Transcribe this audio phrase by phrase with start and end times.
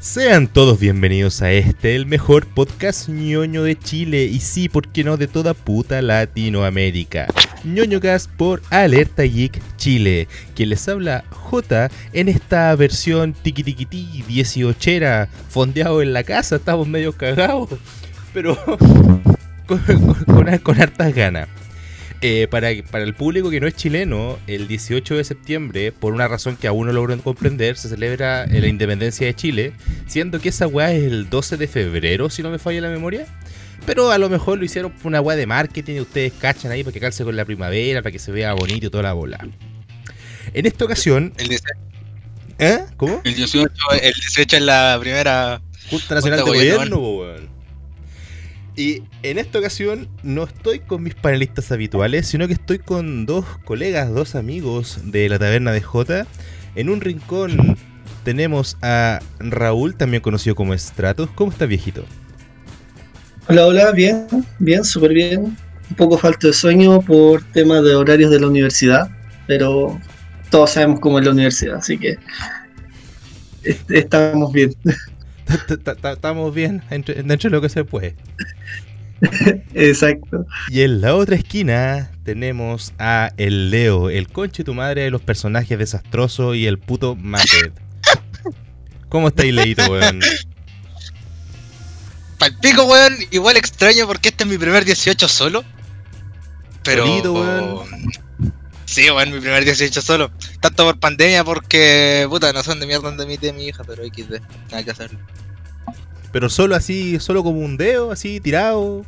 [0.00, 5.02] Sean todos bienvenidos a este, el mejor podcast ñoño de Chile y sí, ¿por qué
[5.02, 7.26] no de toda puta Latinoamérica?
[7.64, 14.22] ñoñocast por Alerta Geek Chile, quien les habla J en esta versión tiki tiki tiki
[14.22, 17.70] 18era, fondeado en la casa, estamos medio cagados,
[18.32, 18.56] pero
[20.62, 21.48] con hartas ganas.
[22.20, 26.26] Eh, para, para el público que no es chileno, el 18 de septiembre, por una
[26.26, 29.72] razón que aún no logro comprender, se celebra la independencia de Chile,
[30.08, 33.26] siendo que esa weá es el 12 de febrero, si no me falla la memoria.
[33.86, 36.82] Pero a lo mejor lo hicieron por una weá de marketing y ustedes cachan ahí
[36.82, 39.48] para que calce con la primavera, para que se vea bonito y toda la bola.
[40.52, 41.32] En esta ocasión.
[41.38, 41.78] El 18,
[42.58, 42.80] ¿Eh?
[42.96, 43.20] ¿Cómo?
[43.24, 45.62] el 18, el 18 es la primera.
[45.88, 47.57] Junta Nacional de Gobierno, weón.
[48.78, 53.44] Y en esta ocasión no estoy con mis panelistas habituales, sino que estoy con dos
[53.64, 56.28] colegas, dos amigos de la taberna de J.
[56.76, 57.76] En un rincón
[58.22, 61.30] tenemos a Raúl, también conocido como Stratos.
[61.34, 62.08] ¿Cómo estás, viejito?
[63.48, 64.26] Hola, hola, bien,
[64.58, 65.58] bien, súper bien.
[65.90, 69.08] Un poco falto de sueño por temas de horarios de la universidad,
[69.46, 70.04] pero
[70.50, 72.18] todos sabemos cómo es la universidad, así que
[73.62, 74.72] est- estamos bien.
[76.12, 78.14] Estamos bien dentro de lo que se puede.
[79.74, 80.46] Exacto.
[80.68, 85.22] Y en la otra esquina tenemos a el Leo, el conche tu madre de los
[85.22, 87.72] personajes desastrosos y el puto Matet.
[89.08, 90.20] ¿Cómo estáis, Leito, weón?
[92.38, 93.16] Palpico, weón.
[93.30, 95.64] Igual extraño porque este es mi primer 18 solo.
[96.84, 97.06] Pero.
[97.06, 97.78] Solito, weón.
[98.88, 100.30] Sí, weón, mi primer 18 solo.
[100.62, 102.26] Tanto por pandemia porque.
[102.30, 104.40] Puta, no son de mierda de mi, de mi hija, pero XD.
[104.70, 105.18] Nada que hacerlo.
[106.32, 109.04] Pero solo así, solo como un dedo, así, tirado.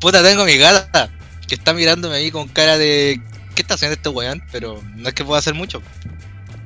[0.00, 1.10] Puta, tengo a mi gata
[1.46, 3.20] que está mirándome ahí con cara de.
[3.54, 4.42] ¿Qué está haciendo este weón?
[4.50, 5.82] Pero no es que pueda hacer mucho.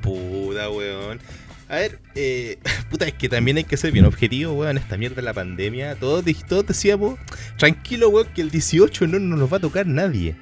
[0.01, 1.19] Puta, weón.
[1.67, 2.59] A ver, eh,
[2.89, 4.77] puta, es que también hay que ser bien objetivo, weón.
[4.77, 5.95] Esta mierda de la pandemia.
[5.95, 7.19] Todos, todos decíamos,
[7.57, 10.37] tranquilo, weón, que el 18 no, no nos va a tocar nadie.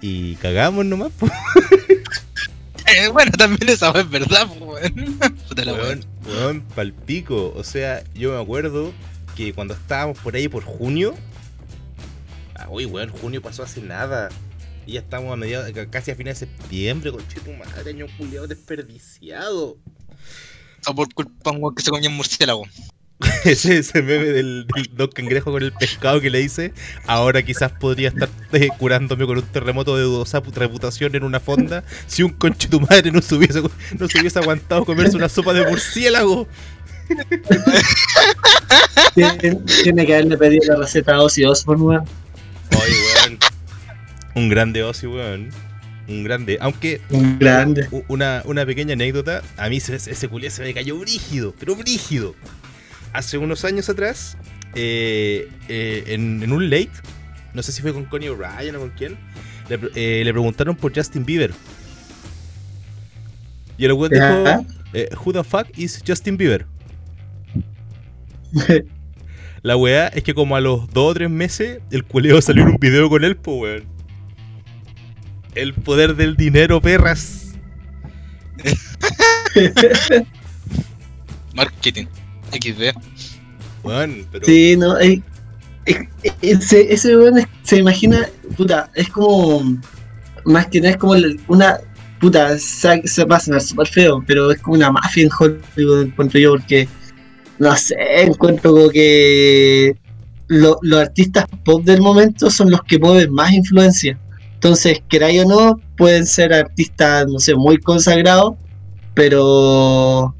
[0.00, 1.28] Y cagamos nomás, po.
[2.86, 5.18] Eh, bueno, también esa es verdad, pues, weón.
[5.48, 6.38] Puta la Weón, weón.
[6.38, 7.52] weón, palpico.
[7.54, 8.92] O sea, yo me acuerdo
[9.36, 11.14] que cuando estábamos por ahí por junio.
[12.56, 14.28] Ah, uy, weón, junio pasó hace nada.
[14.86, 18.48] Y ya estamos a mediados, casi a finales de septiembre, con tu madre, año culiado
[18.48, 19.78] desperdiciado.
[20.82, 22.64] Todo por culpa de un weón que se comió un murciélago.
[23.44, 26.72] Ese, ese meme del, del Don Cangrejo con el pescado que le dice,
[27.06, 31.40] ahora quizás podría estar eh, curándome con un terremoto de dudosa put- reputación en una
[31.40, 33.62] fonda si un conche tu madre no se hubiese,
[33.98, 36.46] no se hubiese aguantado comerse una sopa de murciélago.
[39.14, 42.04] Tiene, que haberle pedido la receta a Ozzy Osbourne, weón.
[42.80, 42.94] Oye,
[43.26, 43.38] weón.
[44.34, 45.50] Un grande Ozzy, weón.
[46.08, 46.58] Un grande.
[46.60, 47.88] Aunque, Un grande.
[48.08, 52.34] una, una pequeña anécdota, a mí se, ese culé se me cayó brígido, pero brígido.
[53.12, 54.36] Hace unos años atrás,
[54.74, 56.90] eh, eh, en, en un late,
[57.54, 59.18] no sé si fue con Connie O'Brien o con quién,
[59.68, 61.52] le, eh, le preguntaron por Justin Bieber.
[63.78, 66.66] Y el weón dijo, eh, Who the fuck is Justin Bieber?
[69.62, 72.70] La weá es que como a los dos o tres meses, el culeo salió en
[72.70, 73.84] un video con él, po weón.
[75.54, 77.54] El poder del dinero, perras.
[81.54, 82.06] Marketing.
[82.52, 82.94] XD.
[83.82, 84.44] Weón, pero.
[84.44, 85.22] Sí, no, eh,
[86.42, 89.78] ese, ese weón es- se imagina, puta, es como,
[90.44, 91.14] más que nada es como
[91.48, 91.78] una,
[92.20, 96.02] puta, se, se va a sonar súper feo, pero es como una mafia en Hollywood,
[96.02, 96.86] encuentro yo, porque,
[97.58, 99.96] no sé, encuentro como que
[100.48, 104.18] lo- los artistas pop del momento son los que mueven más influencia.
[104.54, 108.54] Entonces, queráis o no, pueden ser artistas, no sé, muy consagrados,
[109.14, 110.34] pero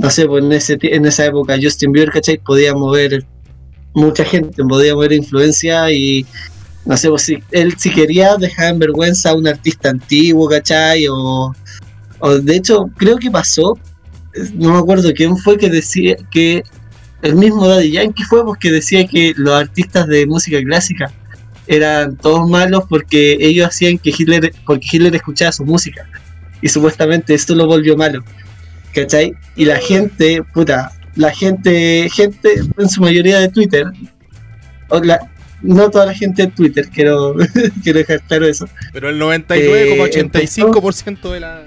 [0.00, 2.38] no sé, pues en, ese, en esa época Justin Bieber, ¿cachai?
[2.38, 3.22] Podía mover
[3.92, 6.24] mucha gente, podía mover influencia y
[6.86, 11.06] no sé, pues si él si quería dejar en vergüenza a un artista antiguo, ¿cachai?
[11.08, 11.54] O,
[12.42, 13.78] de hecho, creo que pasó,
[14.54, 16.62] no me acuerdo quién fue que decía que
[17.20, 21.12] el mismo Daddy Yankee fue porque decía que los artistas de música clásica
[21.66, 26.08] eran todos malos porque ellos hacían que Hitler, porque Hitler escuchaba su música
[26.62, 28.24] y supuestamente esto lo volvió malo.
[28.94, 29.34] ¿Cachai?
[29.56, 32.48] Y la gente, puta, la gente, gente
[32.78, 33.86] en su mayoría de Twitter,
[34.88, 35.30] o la-
[35.62, 37.34] no toda la gente de Twitter, quiero,
[37.82, 38.66] quiero dejar claro eso.
[38.92, 41.62] Pero el 99,85% de la.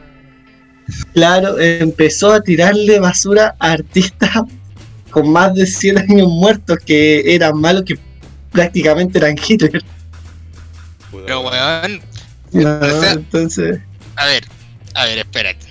[1.14, 4.32] Claro, empezó a tirarle basura a artistas
[5.12, 7.98] con más de 100 años muertos que eran malos, que
[8.52, 9.82] prácticamente eran Hitler.
[11.12, 12.02] Pero weón,
[12.52, 13.80] No, entonces,
[14.16, 14.44] a ver,
[14.96, 15.68] a ver, espérate.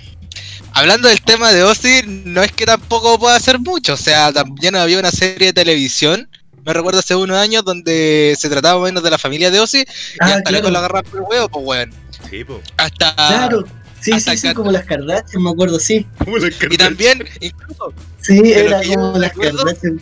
[0.73, 3.93] Hablando del tema de Ozzy, no es que tampoco pueda hacer mucho.
[3.93, 6.29] O sea, también había una serie de televisión,
[6.65, 9.79] me recuerdo hace unos años, donde se trataba menos de la familia de Ozzy.
[9.79, 9.83] y
[10.19, 10.51] Ah, hasta claro.
[10.51, 11.91] luego lo agarraron por el huevo, pues weón.
[12.29, 12.45] Sí.
[12.77, 13.13] Hasta.
[13.15, 13.63] Claro.
[13.99, 16.05] Sí, hasta sí, sí, como las Kardashian, me acuerdo, sí.
[16.23, 20.01] ¿Cómo le Y también, incluso, Sí, era como las recuerdo- Kardashian.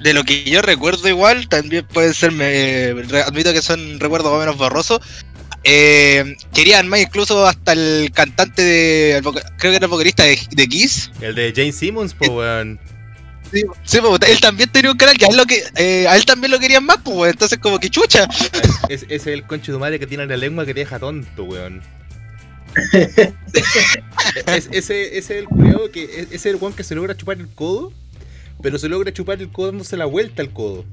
[0.00, 4.30] de lo que yo recuerdo igual, también puede ser, me, re- admito que son recuerdos
[4.30, 5.00] más o menos borrosos.
[5.64, 10.38] Eh, querían más incluso hasta el cantante de, el creo que era el vocalista de,
[10.50, 11.10] de Kiss.
[11.20, 12.78] El de Jane Simmons, po, weón.
[13.84, 16.24] Sí, pues, él también tenía un canal que a él, lo que, eh, a él
[16.26, 17.30] también lo querían más, pues, weón.
[17.30, 18.28] entonces como que chucha.
[18.88, 21.44] Es, ese es el concho de madre que tiene la lengua que te deja tonto,
[21.44, 21.80] weón.
[22.92, 26.04] es, ese, ese es el culiao que.
[26.04, 27.92] es- Ese es el weón que se logra chupar el codo,
[28.62, 30.84] pero se logra chupar el codo dándose la vuelta al codo.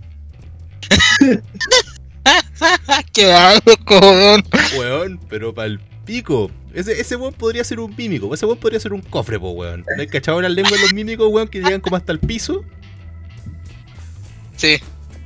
[3.13, 4.43] Qué asco, weón.
[4.77, 6.51] Weón, pero pa'l pico.
[6.73, 9.85] Ese, ese weón podría ser un mímico, ese weón podría ser un cofre, po, weón.
[9.95, 12.63] ¿No hay cachado la lengua de los mímicos, weón, que llegan como hasta el piso?
[14.55, 14.79] Sí.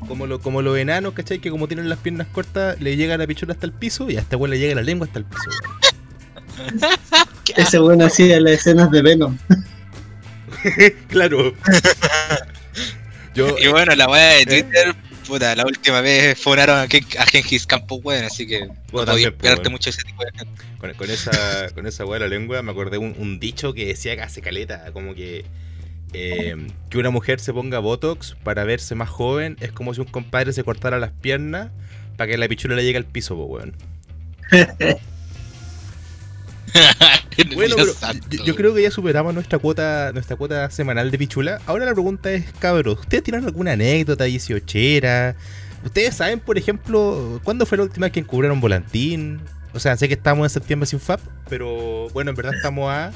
[0.07, 1.39] Como, lo, como los enanos, ¿cachai?
[1.39, 4.21] Que como tienen las piernas cortas, le llega la pichula hasta el piso y a
[4.21, 5.95] este weón le llega la lengua hasta el piso, weón.
[7.43, 9.37] Qué Ese bueno hacía las escenas de Venom.
[11.09, 11.53] Claro.
[13.35, 17.25] Yo, Y bueno, la weá de Twitter, puta, la última vez funaron a, Ken- a
[17.25, 20.03] Gengis Khan, pues, weón, así que no Bueno, podía también, pues, esperarte mucho de ese
[20.03, 20.61] tipo de gente.
[20.77, 23.85] Con, con esa con esa weá de la lengua me acordé un, un dicho que
[23.87, 25.45] decía que hace caleta, como que
[26.13, 26.55] eh,
[26.89, 30.53] que una mujer se ponga botox para verse más joven es como si un compadre
[30.53, 31.71] se cortara las piernas
[32.17, 33.73] para que la pichula le llegue al piso, po, weón.
[37.53, 37.93] Bueno, pero
[38.29, 41.59] yo, yo creo que ya superamos nuestra cuota nuestra cuota semanal de pichula.
[41.65, 45.35] Ahora la pregunta es, cabros, ¿ustedes tienen alguna anécdota 18era?
[45.83, 49.41] ¿Ustedes saben, por ejemplo, cuándo fue la última vez que encubrieron volantín?
[49.73, 51.19] O sea, sé que estamos en septiembre sin FAP,
[51.49, 53.11] pero bueno, en verdad estamos a...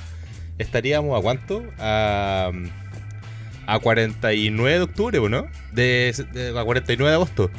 [0.58, 1.64] ¿Estaríamos a cuánto?
[1.80, 2.52] A...
[3.66, 5.48] A 49 de octubre, ¿o no?
[5.72, 7.52] De, de- a 49 de agosto.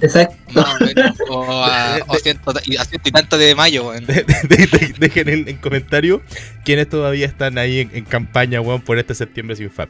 [0.00, 0.36] Exacto.
[0.54, 3.88] Más o menos, o a, o a ciento, y a ciento y tanto de mayo,
[3.88, 4.06] weón.
[4.06, 6.20] De- de- de- dejen en, en comentarios
[6.64, 9.88] quiénes todavía están ahí en, en campaña, weón, por este septiembre sin FAP.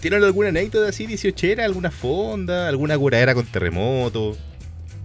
[0.00, 1.60] ¿Tienen alguna anécdota así, 18era?
[1.64, 2.68] ¿Alguna fonda?
[2.68, 4.36] ¿Alguna curadera con terremoto?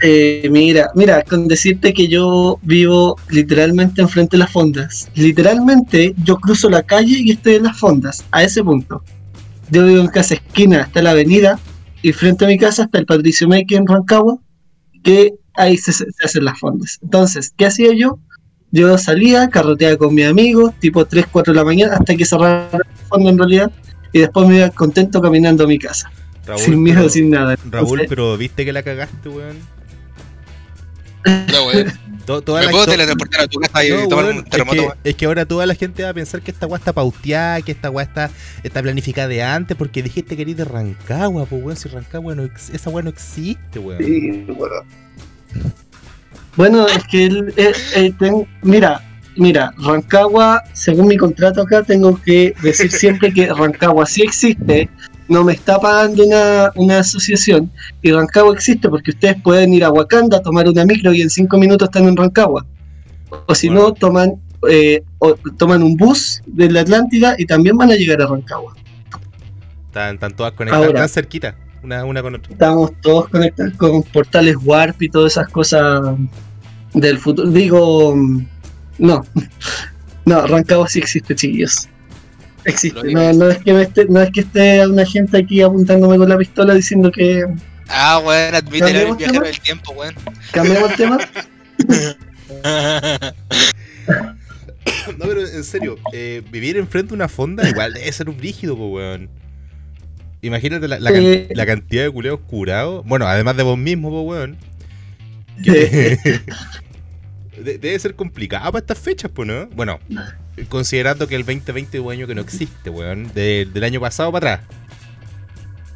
[0.02, 5.10] Eh, mira, mira, con decirte que yo vivo literalmente enfrente de las fondas.
[5.16, 9.04] Literalmente yo cruzo la calle y estoy en las fondas, a ese punto.
[9.70, 11.60] Yo vivo en casa esquina, está la avenida,
[12.06, 14.38] y frente a mi casa está el Patricio Meque en Rancagua,
[15.04, 17.00] que ahí se, se hacen las fondas.
[17.02, 18.20] Entonces, ¿qué hacía yo?
[18.70, 22.70] Yo salía, carreteaba con mis amigos, tipo 3, 4 de la mañana, hasta que cerrara
[22.72, 23.72] la fonda en realidad,
[24.14, 26.12] y después me iba contento caminando a mi casa,
[26.46, 27.56] Raúl, sin miedo, pero, sin nada.
[27.72, 29.58] Raúl, Entonces, pero viste que la cagaste, weón.
[31.26, 31.92] No, weón.
[32.26, 34.62] To- toda Me la- puedo teletransportar a tu casa y No, tomar un es, que,
[34.80, 34.94] weón.
[35.04, 37.72] es que ahora toda la gente va a pensar que esta weá está pauteada, que
[37.72, 38.32] esta weá está,
[38.64, 42.44] está planificada de antes, porque dijiste que eres de Rancagua, pues weón, si Rancagua no
[42.46, 44.04] ex- esa weá no existe, weón.
[44.04, 44.76] Sí, bueno.
[46.56, 47.54] Bueno, es que el-
[48.18, 49.02] ten- mira,
[49.36, 54.90] mira, Rancagua, según mi contrato acá, tengo que decir siempre que Rancagua sí existe,
[55.28, 59.92] no me está pagando una, una asociación, y Rancagua existe porque ustedes pueden ir a
[59.92, 62.66] Wakanda, tomar una micro y en cinco minutos están en Rancagua.
[63.48, 63.84] O si Bueno.
[63.84, 64.34] no, toman,
[64.70, 68.76] eh, o toman un bus de la Atlántida y también van a llegar a Rancagua.
[69.88, 71.00] Están, están todas conectadas, Ahora.
[71.02, 72.52] tan cerquita, una, una con otra.
[72.52, 76.02] estamos todos conectados con portales Warp y todas esas cosas
[76.94, 77.50] del futuro.
[77.50, 78.46] Digo, mm,
[79.00, 79.26] no,
[80.26, 81.90] no, Rancagua sí existe, chiquillos.
[82.66, 83.14] Existe.
[83.14, 86.28] No, no es que me esté, no es que esté una gente aquí apuntándome con
[86.30, 87.44] la pistola diciendo que
[87.88, 89.46] Ah, weón, admítelo, el ¿Cambiamos viajero tema?
[89.52, 90.16] del tiempo, weón.
[90.52, 91.20] cambiemos el tema.
[95.18, 98.76] No, pero en serio, eh, vivir enfrente de una fonda igual debe ser un brígido,
[98.78, 99.30] pues weón.
[100.42, 101.48] Imagínate la, la can- Eh.
[101.56, 103.04] la cantidad de culeos curados.
[103.06, 104.58] Bueno, además de vos mismo, pues weón.
[105.66, 106.18] Eh,
[107.64, 109.68] De- debe ser complicado para estas fechas, pues, ¿no?
[109.76, 110.00] Bueno,
[110.70, 113.32] considerando que el 2020 es un año que no existe, weón.
[113.34, 114.68] de- del año pasado para atrás.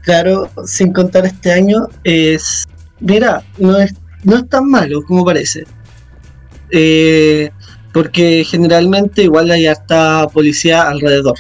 [0.02, 2.66] claro, sin contar este año, es.
[3.00, 5.66] Mira, no es, no es tan malo como parece.
[6.72, 7.50] Eh,
[7.94, 11.38] porque generalmente igual hay harta policía alrededor.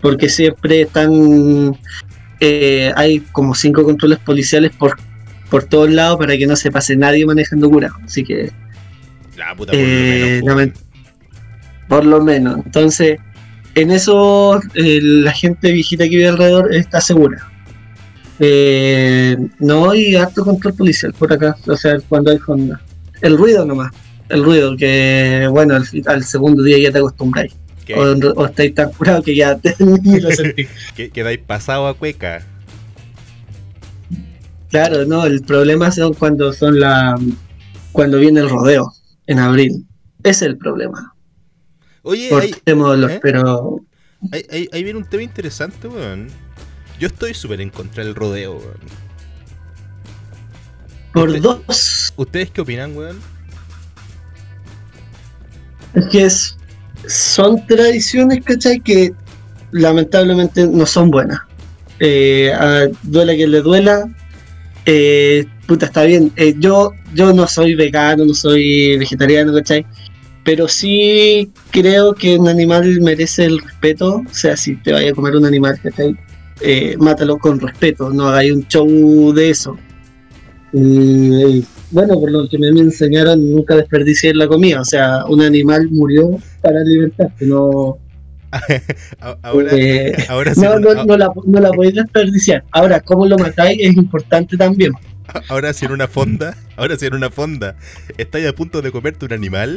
[0.00, 1.78] Porque siempre están.
[2.40, 4.98] eh, hay como cinco controles policiales por,
[5.50, 7.90] por todos lados para que no se pase nadie manejando cura.
[8.04, 8.50] Así que,
[9.36, 10.78] La puta, por lo Eh, menos,
[11.88, 12.64] por lo menos.
[12.64, 13.18] Entonces,
[13.74, 17.46] en eso eh, la gente viejita que vive alrededor está segura.
[18.38, 22.80] Eh, no hay harto control policial por acá, o sea, cuando hay Honda.
[23.22, 23.92] El ruido nomás,
[24.28, 27.54] el ruido, que bueno, al, segundo día ya te acostumbráis.
[27.96, 30.68] O, o estáis tan curado que ya te, lo sentís.
[30.94, 32.42] que, quedáis pasado a cueca.
[34.70, 37.16] Claro, no, el problema son cuando son la
[37.92, 38.95] cuando viene el rodeo
[39.26, 39.86] en abril.
[40.22, 41.14] Ese es el problema.
[42.02, 43.18] Oye, Cortémoslo, ¿eh?
[43.22, 43.80] pero
[44.32, 46.28] ahí, ahí- ahí viene un tema interesante, weón.
[46.98, 48.80] Yo estoy súper en contra del rodeo, weón.
[51.12, 53.18] por dos ¿Ustedes qué opinan, weón?
[55.94, 56.56] es que es,
[57.08, 58.80] son tradiciones, ¿cachai?
[58.80, 59.12] Que
[59.72, 61.40] lamentablemente no son buenas.
[62.00, 64.04] Eh, a- duela quien le duela.
[64.84, 66.30] eh, puta, está bien.
[66.36, 69.86] eh, yo, yo no soy vegano, no soy vegetariano, ¿cachai?
[70.44, 74.22] Pero sí creo que un animal merece el respeto.
[74.24, 76.16] O sea, si te vaya a comer un animal, ¿cachai?
[76.60, 79.76] Eh, mátalo con respeto, no hagáis un show de eso.
[81.90, 84.80] Bueno, por lo que me enseñaron, nunca desperdicié la comida.
[84.80, 87.98] O sea, un animal murió para alimentarse, no,
[89.42, 92.64] Ahora, eh, ahora, sí, no, no, no la, no la podéis desperdiciar.
[92.70, 94.92] Ahora, cómo lo matáis es importante también.
[95.48, 97.76] ahora si en una fonda, ahora si en una fonda
[98.18, 99.76] estáis a punto de comerte un animal,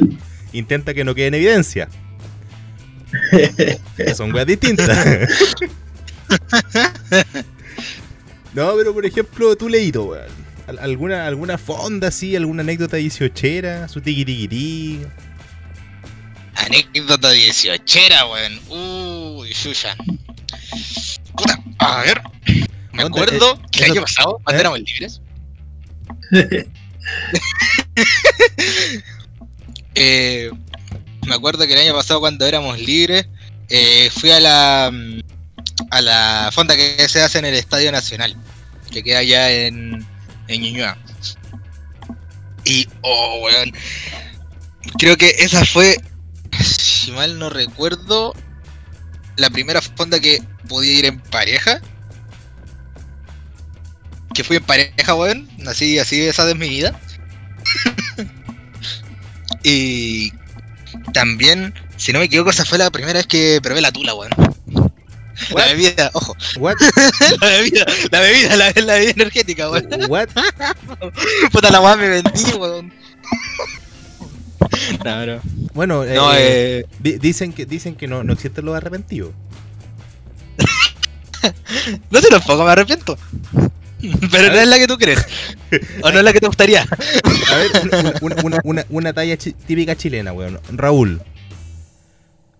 [0.52, 1.88] intenta que no quede en evidencia.
[4.14, 4.88] Son weas distintas.
[8.52, 10.26] No, pero por ejemplo, tú leído, weón.
[10.66, 15.00] Al- ¿Alguna, alguna fonda así, alguna anécdota dieciochera, su tiquitiquití.
[16.56, 18.58] Anécdota 18era, weón.
[19.38, 19.96] Uy, Yuya.
[21.36, 22.20] Puta, a ver.
[22.92, 24.60] Me acuerdo Eh, que el año pasado, cuando ¿eh?
[24.60, 25.20] éramos libres.
[29.94, 30.50] eh,
[31.26, 33.26] me acuerdo que el año pasado, cuando éramos libres,
[33.68, 35.20] eh, fui a la mm,
[35.90, 38.36] a la fonda que se hace en el Estadio Nacional,
[38.90, 40.06] que queda allá en,
[40.48, 40.96] en Ñuñoa.
[42.64, 43.72] Y, oh, weón.
[44.98, 45.96] Creo que esa fue,
[46.62, 48.34] si mal no recuerdo,
[49.36, 51.80] la primera fonda que podía ir en pareja.
[54.34, 55.48] Que fui en pareja, weón.
[55.66, 56.98] Así, así esa es mi vida.
[59.62, 60.32] y
[61.12, 64.30] también, si no me equivoco, esa fue la primera vez que probé la tula, weón.
[65.54, 66.76] La bebida, ojo, What?
[67.40, 69.88] la bebida, la bebida, la, la bebida energética, weón.
[70.08, 70.28] What?
[71.52, 72.92] Puta la weá me vendí, weón.
[75.04, 75.40] No, no.
[75.74, 76.86] Bueno, eh, No, eh.
[76.98, 79.32] di- dicen que dicen que no, no existen los arrepentidos.
[82.10, 83.16] No sé tampoco me arrepiento.
[84.30, 85.24] Pero no es la que tú crees.
[86.02, 86.82] O no es la que te gustaría.
[86.82, 90.58] A ver, una, una- una- una- una talla chi- típica chilena, weón.
[90.72, 91.20] Raúl,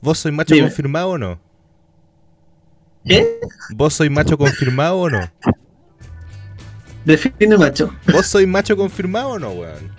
[0.00, 0.66] ¿vos sois macho Dime.
[0.68, 1.40] confirmado o no?
[3.06, 3.38] ¿Qué?
[3.70, 5.30] ¿Vos sois macho confirmado o no?
[7.04, 7.94] Define macho.
[8.12, 9.90] ¿Vos sois macho confirmado o no, weón?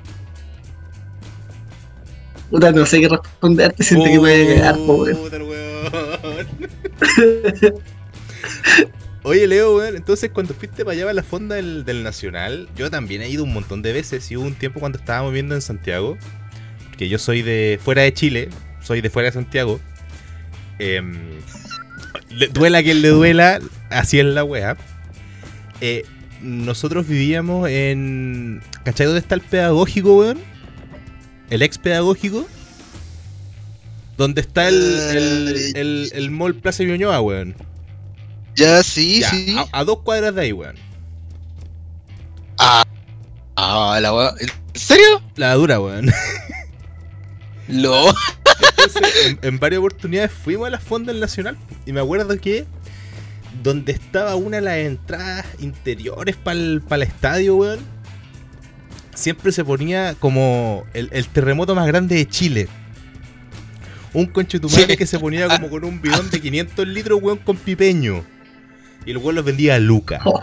[2.52, 5.16] Puta, no sé qué responderte, siento que me voy a cagar, pobre.
[5.16, 6.48] Puta el weón.
[9.24, 12.90] Oye, Leo, weón, entonces cuando fuiste para allá a la fonda del, del Nacional, yo
[12.90, 15.62] también he ido un montón de veces y hubo un tiempo cuando estábamos viviendo en
[15.62, 16.18] Santiago,
[16.88, 18.50] porque yo soy de fuera de Chile,
[18.82, 19.80] soy de fuera de Santiago.
[20.80, 21.14] em,
[22.30, 23.60] le- duela quien le duela,
[23.92, 24.76] así es la wea.
[25.82, 26.04] Eh,
[26.42, 28.62] nosotros vivíamos en...
[28.84, 30.40] ¿Cachai dónde está el pedagógico, weón?
[31.52, 32.48] El ex pedagógico.
[34.18, 37.54] Donde está el, el, el, el mall Plaza Ñuñoa, weón.
[38.56, 39.56] Ya, sí, Ya, sí.
[39.58, 40.76] A, a dos cuadras de ahí, weón.
[42.58, 42.84] Ah,
[43.56, 44.34] ah, la weá.
[44.40, 45.22] ¿En serio?
[45.36, 46.12] La dura, weón.
[47.68, 48.14] Lo.
[48.78, 52.66] Entonces, en, en varias oportunidades fuimos a la fonda del Nacional y me acuerdo que
[53.64, 57.80] donde estaba una de las entradas interiores para el estadio, weón,
[59.16, 62.68] siempre se ponía como el, el terremoto más grande de Chile.
[64.14, 64.98] Un concho de tu madre Sí.
[64.98, 68.24] que se ponía como con un bidón de 500 litros, weón, con pipeño.
[69.06, 70.22] Y el weón los vendía a Luca.
[70.26, 70.42] Oh.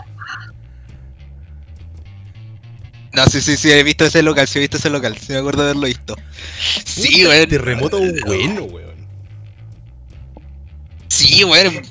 [3.13, 5.39] No, sí, sí, sí, he visto ese local, sí he visto ese local, sí me
[5.39, 6.15] acuerdo de haberlo visto.
[6.85, 7.49] Sí, weón.
[7.49, 8.95] Terremoto bueno, weón.
[11.07, 11.81] Sí, weón.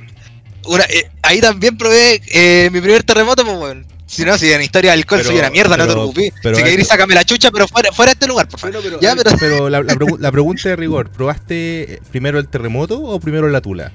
[0.67, 3.87] Una- eh, ahí también probé eh, mi primer terremoto, pues, weón.
[4.07, 6.33] Si no, si en historia de alcohol Pero- soy una mierda, no te preocupes.
[6.43, 8.77] pero si querés, eso- sácame la chucha, pero fuera, fuera de este lugar, por favor.
[8.81, 12.39] Bueno, pero, Ya, pero- pero la, la pregu- la pregunta de rigor, ¿probaste eh, primero
[12.39, 13.93] el terremoto o primero la tula?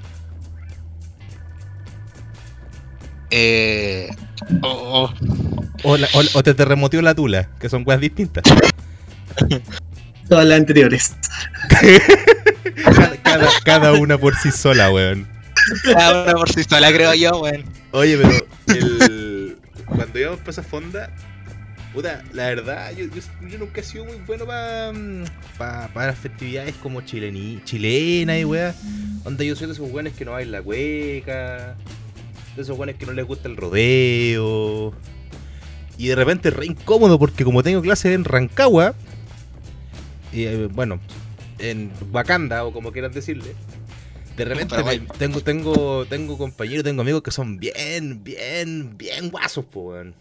[3.36, 4.08] Eh.
[4.62, 5.14] oh, oh.
[5.82, 8.44] O, la- o- o te terremoteó la tula, que son cosas distintas.
[10.28, 11.14] Todas las anteriores.
[12.84, 15.26] Cada, cada- cada una por sí sola, weón.
[15.82, 17.64] Cada una por sí sola, creo yo, weón.
[17.90, 18.30] Oye, pero
[18.68, 21.10] el- cuando íbamos para esa fonda,
[21.92, 24.92] Puta, la verdad, yo, yo, yo nunca he sido muy bueno para
[25.56, 28.74] pa, pa las festividades como chilení, chilena y weá.
[29.22, 31.76] Donde yo soy de esos weones que no bailan la cueca,
[32.56, 34.92] de esos weones que no les gusta el rodeo.
[35.96, 38.94] Y de repente re incómodo porque como tengo clase en Rancagua,
[40.32, 40.98] y, eh, bueno,
[41.58, 43.54] en Wakanda o como quieras decirle,
[44.36, 49.64] de repente me- tengo, tengo, tengo compañeros, tengo amigos que son bien, bien, bien guasos,
[49.72, 50.14] weón.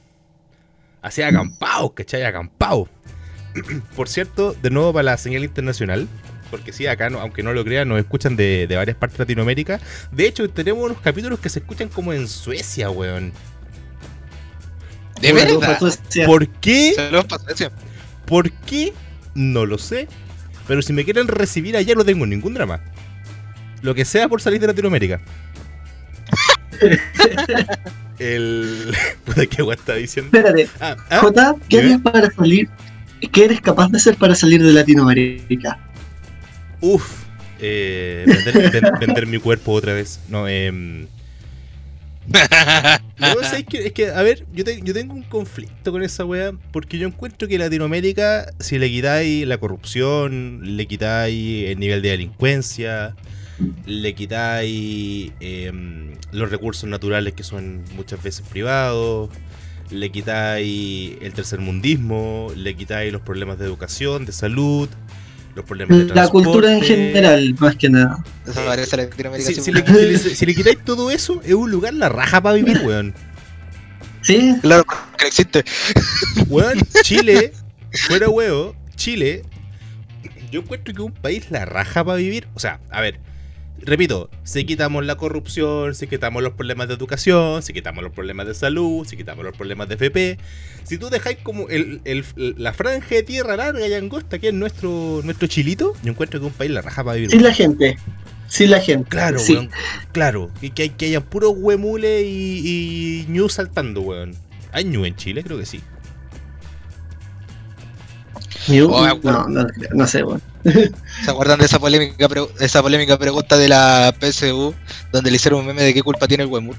[1.02, 2.24] Así acampados, ¿cachai?
[2.24, 2.88] Acampados.
[3.96, 6.08] Por cierto, de nuevo para la señal internacional,
[6.54, 9.24] porque sí, acá, no- aunque no lo crean, nos escuchan de, de varias partes de
[9.24, 9.80] Latinoamérica.
[10.12, 13.32] De hecho, tenemos unos capítulos que se escuchan como en Suecia, weón.
[15.20, 15.80] De Bueno, verdad.
[16.28, 16.94] ¿Por qué?
[18.28, 18.94] ¿Por qué?
[19.34, 20.08] No lo sé.
[20.68, 22.82] Pero si me quieren recibir allá no tengo ningún drama.
[23.82, 25.22] Lo que sea por salir de Latinoamérica.
[28.20, 28.96] El...
[29.26, 30.38] Puta, ¿Qué guay está diciendo?
[30.38, 31.80] Espérate, Ah, ah, Jota, ¿qué ¿Qué?
[31.80, 32.70] harías para salir?
[33.32, 35.80] ¿Qué eres capaz de hacer para salir de Latinoamérica?
[36.84, 37.24] Uf.
[37.60, 40.20] Eh, vender, ven- vender mi cuerpo otra vez.
[40.28, 41.08] No, eh...
[43.44, 43.88] ¿sabes qué?
[43.88, 47.58] es que, a ver, yo tengo un conflicto con esa wea, porque yo encuentro que
[47.58, 53.16] Latinoamérica, si le quitáis la corrupción, le quitáis el nivel de delincuencia,
[53.86, 59.30] le quitáis em, los recursos naturales que son muchas veces privados,
[59.92, 64.90] le quitáis el tercermundismo, le quitáis los problemas de educación, de salud,
[65.56, 66.96] los problemas de La cultura en transporte.
[67.12, 68.24] general, más que nada.
[68.48, 69.50] Eso parece Latinoamérica.
[69.62, 69.96] Si, le, weón.
[70.20, 73.14] si le- si le quitáis todo eso, es un lugar la raja para vivir, weón.
[74.22, 74.86] Sí, Claro
[75.18, 75.64] que existe.
[76.48, 77.54] Weón, Chile,
[78.08, 79.44] fuera huevo, Chile,
[80.52, 82.48] yo encuentro que es un país la raja para vivir.
[82.54, 83.20] O sea, a ver,
[83.86, 88.48] repito, si quitamos la corrupción, si quitamos los problemas de educación, si quitamos los problemas
[88.48, 90.38] de salud, si quitamos los problemas de FP,
[90.84, 92.26] si tú dejáis como el, el-
[92.58, 96.46] la franja de tierra larga y angosta que es nuestro, nuestro chilito, yo encuentro que
[96.46, 97.30] un país la raja para vivir.
[97.32, 97.50] sin weón.
[97.50, 97.98] la gente.
[98.48, 99.10] Sin la gente.
[99.10, 99.54] Claro, sí.
[99.54, 99.70] weón.
[100.12, 100.52] Claro.
[100.62, 104.36] Que, que, hay- que hayan puros huemules y, y ñu saltando, weón.
[104.72, 105.44] ¿Hay ñu en Chile?
[105.44, 105.82] Creo que sí.
[108.68, 110.42] New- Oh, no, no, no sé, bueno.
[111.26, 112.28] ¿Se acuerdan de esa polémica,
[112.60, 114.74] esa polémica pregunta de la PSU
[115.12, 116.76] donde le hicieron un meme de qué culpa tiene el Wemur?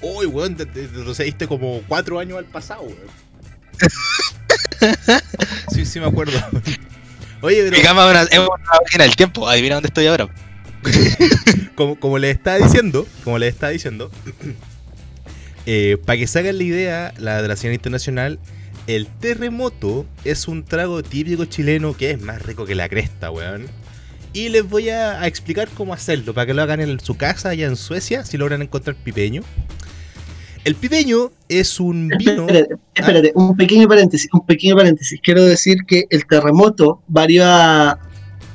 [0.00, 3.28] Uy, weón, te, te retrocediste como cuatro años al pasado, weón.
[5.72, 6.38] sí, sí me acuerdo.
[7.40, 8.48] Oye, Mi pero cama es una, es una
[8.82, 9.48] máquina del tiempo.
[9.48, 10.28] Adivina dónde estoy ahora.
[11.74, 14.10] como, como les estaba diciendo, como les estaba diciendo,
[16.04, 18.38] para que se hagan la idea, la de la señal internacional,
[18.88, 23.66] el terremoto es un trago típico chileno que es más rico que la cresta, weón.
[24.32, 27.50] Y les voy a, a explicar cómo hacerlo, para que lo hagan en su casa
[27.50, 29.42] allá en Suecia, si logran encontrar pipeño.
[30.64, 32.46] El pipeño es un vino...
[32.48, 35.20] Espérate, espérate, un pequeño paréntesis, un pequeño paréntesis.
[35.22, 37.46] Quiero decir que el terremoto, varios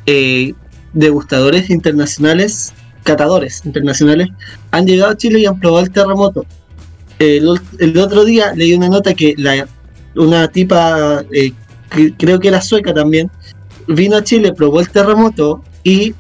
[0.08, 0.54] eh,
[0.94, 4.30] degustadores internacionales, catadores internacionales,
[4.72, 6.44] han llegado a Chile y han probado el terremoto.
[7.20, 9.68] El otro día leí una nota que la,
[10.16, 11.52] una tipa, eh,
[11.90, 13.30] que creo que era sueca también,
[13.88, 16.14] vino a Chile, probó el terremoto y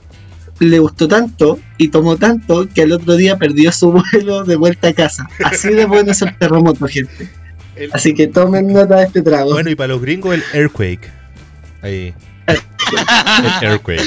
[0.60, 4.90] le gustó tanto y tomó tanto que al otro día perdió su vuelo de vuelta
[4.90, 5.28] a casa.
[5.44, 7.30] Así de bueno es el terremoto, gente.
[7.76, 9.52] el- Así que tomen nota de este trago.
[9.52, 11.10] Bueno, y para los gringos el Earthquake.
[11.82, 12.14] Ahí.
[12.48, 14.04] El Earthquake.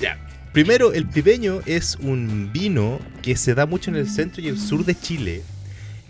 [0.00, 0.18] Ya.
[0.52, 4.58] Primero, el pipeño es un vino que se da mucho en el centro y el
[4.58, 5.42] sur de Chile.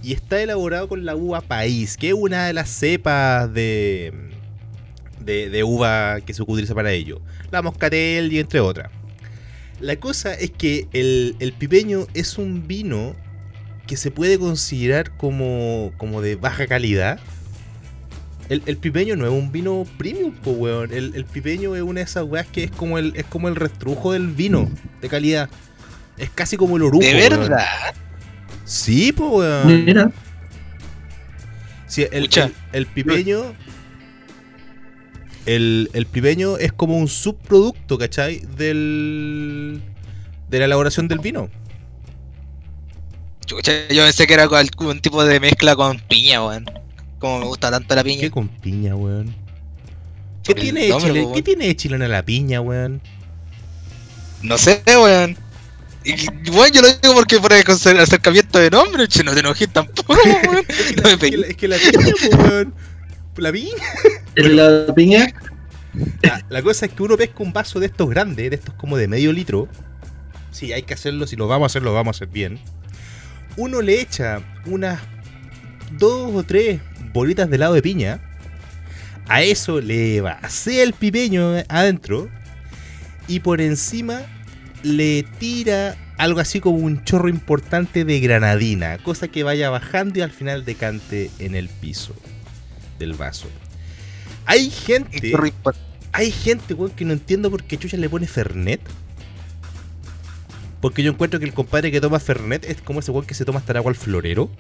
[0.03, 4.13] Y está elaborado con la uva país, que es una de las cepas de,
[5.21, 7.21] de, de uva que se utiliza para ello.
[7.51, 8.91] La moscatel y entre otras.
[9.81, 13.15] La cosa es que el, el pipeño es un vino
[13.87, 17.19] que se puede considerar como, como de baja calidad.
[18.49, 20.93] El, el pipeño no es un vino premium, po, weón.
[20.93, 23.57] El, el pipeño es una de esas weas que es como el, es como el
[23.57, 24.69] restrujo del vino
[25.01, 25.49] de calidad.
[26.19, 27.05] Es casi como el orujo.
[27.05, 27.51] ¿De weón.
[28.71, 29.85] Sí, po, weón.
[29.85, 30.13] Mira,
[31.89, 33.53] Sí, el, el, el pipeño.
[35.45, 38.39] El, el pipeño es como un subproducto, ¿cachai?
[38.57, 39.83] Del.
[40.49, 41.51] De la elaboración del vino.
[43.45, 46.67] Chucha, yo pensé que era algún tipo de mezcla con piña, weón.
[47.19, 48.21] Como me gusta tanto la piña.
[48.21, 49.35] ¿Qué con piña, weón?
[50.45, 53.01] ¿Qué tiene, nombre, chile, ¿Qué tiene de chilena la piña, weón?
[54.43, 55.50] No sé, weón.
[56.03, 59.71] Y bueno, yo lo digo porque por el acercamiento de nombre, che, no te enojes
[59.71, 60.65] tampoco, weón.
[60.97, 62.75] No me Es que, la, es que la piña, weón.
[63.37, 63.75] La piña.
[64.35, 65.35] la piña,
[66.23, 68.97] La, la cosa es que uno pesca un vaso de estos grandes, de estos como
[68.97, 69.69] de medio litro.
[70.51, 72.59] Sí, hay que hacerlo, si lo vamos a hacer, lo vamos a hacer bien.
[73.57, 75.01] Uno le echa unas
[75.93, 76.81] dos o tres
[77.13, 78.21] bolitas de helado de piña.
[79.29, 82.29] A eso le vacía el pipeño adentro.
[83.29, 84.23] Y por encima
[84.83, 88.99] le tira algo así como un chorro importante de granadina.
[88.99, 92.15] Cosa que vaya bajando y al final decante en el piso
[92.99, 93.49] del vaso.
[94.47, 95.33] Hay gente.
[96.13, 98.81] Hay gente, weón, que no entiendo por qué Chucha le pone Fernet.
[100.81, 103.45] Porque yo encuentro que el compadre que toma Fernet es como ese weón que se
[103.45, 104.51] toma hasta el agua al florero.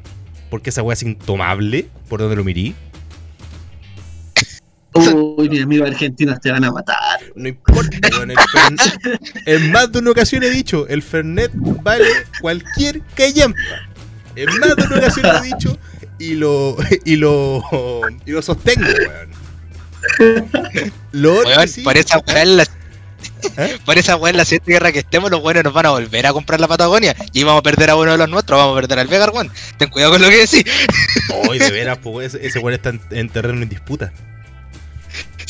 [0.48, 2.74] Porque esa weá es intomable, por donde lo mirí.
[4.94, 7.09] Uy, mis amigos argentinos te van a matar.
[7.34, 8.30] No importa, weón.
[8.30, 12.06] El Fernet, en más de una ocasión he dicho, el Fernet vale
[12.40, 13.58] cualquier callampa.
[14.36, 15.78] En más de una ocasión lo he dicho
[16.18, 17.62] y lo, y lo,
[18.26, 19.30] y lo sostengo, weón.
[21.12, 22.66] Lo otro Weón, sí- por esa weá en la.
[23.56, 23.78] ¿Eh?
[23.84, 26.26] Por esa weá en la siguiente guerra que estemos, los buenos nos van a volver
[26.26, 27.14] a comprar la Patagonia.
[27.32, 29.50] Y vamos a perder a uno de los nuestros, vamos a perder al Vegar, weón.
[29.78, 30.64] Ten cuidado con lo que decís.
[31.48, 34.12] Hoy de veras, pues ese, ese weón está en, en terreno en disputa.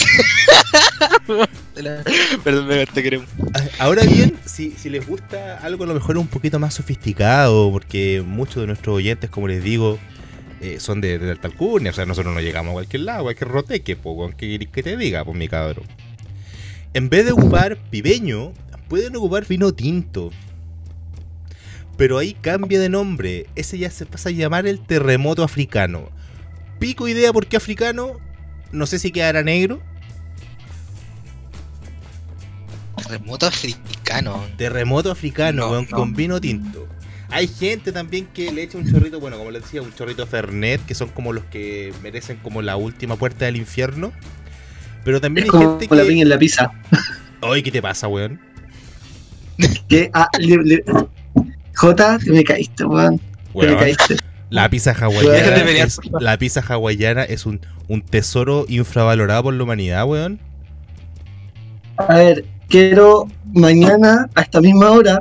[2.44, 3.26] Perdón.
[3.54, 7.70] Ah, Ahora bien, si, si les gusta algo a lo mejor un poquito más sofisticado,
[7.70, 9.98] porque muchos de nuestros oyentes, como les digo,
[10.60, 13.50] eh, son de, de alcurnia, o sea, nosotros no llegamos a cualquier lado, a cualquier
[13.50, 15.84] roteque, ¿qué querés que te diga, pues, mi cabrón?
[16.92, 18.52] En vez de ocupar pibeño,
[18.88, 20.30] pueden ocupar vino tinto.
[21.96, 26.08] Pero ahí cambia de nombre, ese ya se pasa a llamar el terremoto africano.
[26.78, 28.18] Pico idea por qué africano,
[28.72, 29.82] no sé si quedará negro,
[33.08, 34.44] Remoto africano.
[34.56, 35.96] Terremoto africano, No, weón, no.
[35.96, 36.86] con vino tinto.
[37.32, 40.84] Hay gente también que le echa un chorrito, bueno, como les decía, un chorrito Fernet,
[40.84, 44.12] que son como los que merecen como la última puerta del infierno.
[45.04, 46.08] Pero también Es hay como gente la que.
[46.08, 46.72] piña en la pizza.
[47.42, 48.40] Ay, ¿qué te pasa, weón?
[49.88, 50.84] Que, ah, le- le-
[51.76, 53.18] Jota, te me caíste, weón.
[53.18, 54.16] Te me Weón, caíste.
[54.50, 55.84] la pizza hawaiana.
[55.84, 60.40] es- la pizza hawaiana es un, un tesoro infravalorado por la humanidad, weón.
[61.96, 65.20] A ver, quiero mañana a esta misma hora,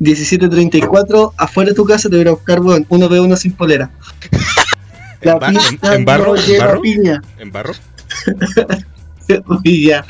[0.00, 3.90] 17.34, afuera de tu casa te voy a buscar, weón, uno v uno sin polera.
[5.22, 5.38] La
[5.90, 6.34] ¿En, barro?
[6.34, 6.80] no ¿En barro?
[6.82, 7.22] piña.
[7.38, 7.72] ¿En barro?
[9.64, 10.06] Uy, ya.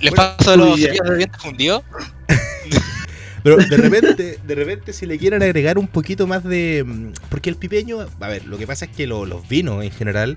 [0.00, 1.82] ¿Les Bueno, paso de los uy, de dientes fundidos?
[3.42, 6.84] Pero de repente, de repente si le quieren agregar un poquito más de...
[6.86, 9.92] mm, Porque el pipeño, a ver, lo que pasa es que lo- los vinos en
[9.92, 10.36] general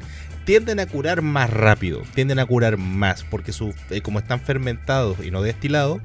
[0.49, 5.23] tienden a curar más rápido, tienden a curar más, porque su, eh, como están fermentados
[5.23, 6.01] y no destilados,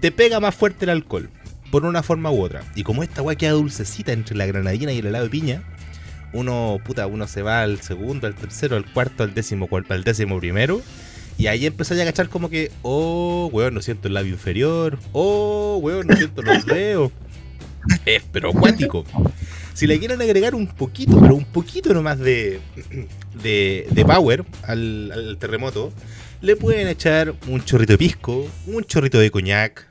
[0.00, 1.30] te pega más fuerte el alcohol,
[1.70, 2.64] por una forma u otra.
[2.74, 5.62] Y como esta weá queda dulcecita entre la granadina y el helado de piña,
[6.32, 10.40] uno, puta, uno se va al segundo, al tercero, al cuarto, al décimo, al décimo
[10.40, 10.82] primero.
[11.38, 14.98] Y ahí empezáis a cachar como que, oh, weón, no siento el labio inferior.
[15.12, 17.12] Oh, weón, no siento los dedos.
[18.04, 19.04] Es pero acuático.
[19.76, 22.62] Si le quieren agregar un poquito, pero un poquito nomás de,
[23.42, 25.92] de, de power al, terremoto,
[26.40, 29.86] le pueden echar un chorrito de pisco, un chorrito de coñac,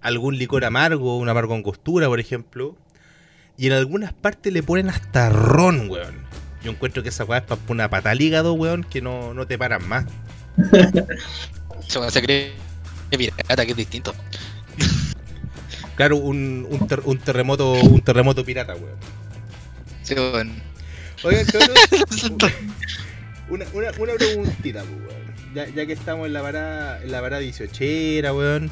[0.00, 2.74] algún licor amargo, un amargo en costura, por ejemplo.
[3.58, 6.14] Y en algunas partes le ponen hasta ron, weón.
[6.64, 9.46] Yo encuentro que esa weá es para una pata al hígado, weón, que no, no
[9.46, 10.06] te paran más.
[11.86, 14.14] Se pirata, que es distinto.
[16.00, 18.96] Claro, un, un, ter- un terremoto un terremoto pirata, weón.
[20.02, 20.50] Sí, weón.
[21.22, 21.76] Oigan, cabrón,
[23.50, 25.54] una, una, una preguntita, pues, weón.
[25.54, 27.84] Ya, ya que estamos en la parada, en la parada 18
[28.34, 28.70] weón.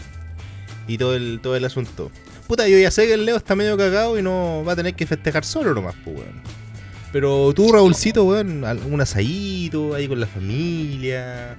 [0.86, 2.10] Y todo el, todo el asunto.
[2.46, 4.94] Puta, yo ya sé que el Leo está medio cagado y no va a tener
[4.94, 6.40] que festejar solo nomás, pues, weón.
[7.12, 11.58] Pero tú, Raulcito, weón, un asadito ahí con la familia.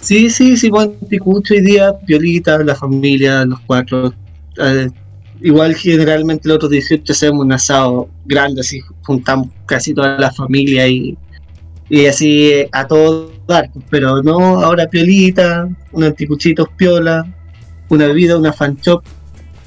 [0.00, 4.12] Sí, sí, sí, buen picucho hoy día, violita, la familia, los cuatro.
[4.60, 4.88] Eh,
[5.40, 10.86] igual generalmente los otros 18 hacemos un asado grande, así juntamos casi toda la familia
[10.86, 11.16] y,
[11.88, 13.70] y así eh, a todo dar.
[13.90, 17.26] Pero no, ahora piolita, unos anticuchitos piola,
[17.88, 19.02] una bebida, una fan shop.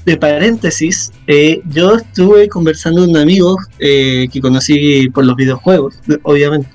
[0.06, 6.68] De paréntesis, eh, yo estuve conversando con un amigo que conocí por los videojuegos, obviamente,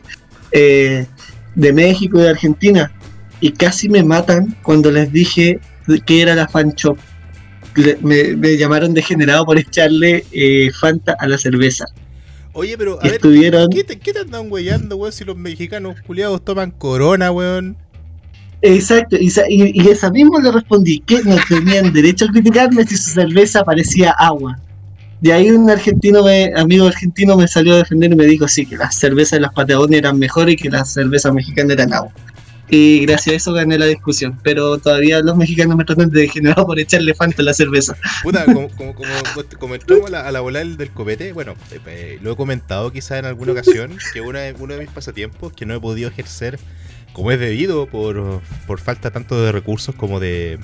[0.51, 2.91] de México y de Argentina
[3.41, 5.61] y casi me matan cuando les dije
[6.07, 6.99] que era la fan shop.
[8.01, 11.87] Me, me llamaron degenerado por echarle eh, Fanta a la cerveza.
[12.53, 13.69] Oye, pero a Y ver, estuvieron.
[13.69, 15.13] ¿qué te, qué te andan weyando, weón?
[15.13, 17.79] Si los mexicanos culiados toman corona, weón.
[18.61, 23.11] Exacto, y, y esa misma le respondí que no tenían derecho a criticarme si su
[23.11, 24.59] cerveza parecía agua.
[25.21, 28.67] De ahí un argentino, me- amigo argentino, me salió a defender y me dijo sí,
[28.67, 32.13] que las cervezas de las Patagonias eran mejores y que las cervezas mexicanas eran agua.
[32.71, 34.39] Y gracias a eso gané la discusión.
[34.43, 37.97] Pero todavía los mexicanos me tratan de degenerado por echarle Fanta a la cerveza.
[38.23, 41.55] Puta, como, como, como, a la, bola del, copete, bueno,
[41.87, 45.53] eh, lo he comentado quizá en alguna ocasión, que una, de- uno de mis pasatiempos
[45.53, 46.59] que no he podido ejercer
[47.13, 50.59] como es debido por, por falta tanto de recursos como de,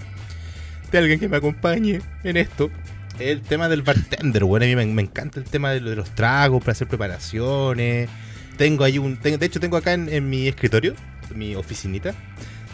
[0.93, 2.71] de alguien que me acompañe en esto.
[3.19, 6.14] es El tema del bartender, bueno, a mí me, encanta el tema de, de los
[6.14, 8.09] tragos para hacer preparaciones.
[8.57, 9.17] Tengo ahí un.
[9.17, 10.95] tengo- de hecho, tengo acá en, mi escritorio,
[11.34, 12.14] mi oficinita,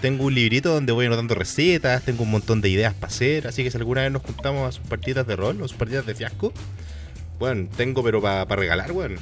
[0.00, 3.62] tengo un librito donde voy anotando recetas, tengo un montón de ideas para hacer, así
[3.62, 6.14] que si alguna vez nos juntamos a sus partidas de rol o sus partidas de
[6.14, 6.52] fiasco,
[7.38, 9.20] bueno, tengo pero para regalar, bueno.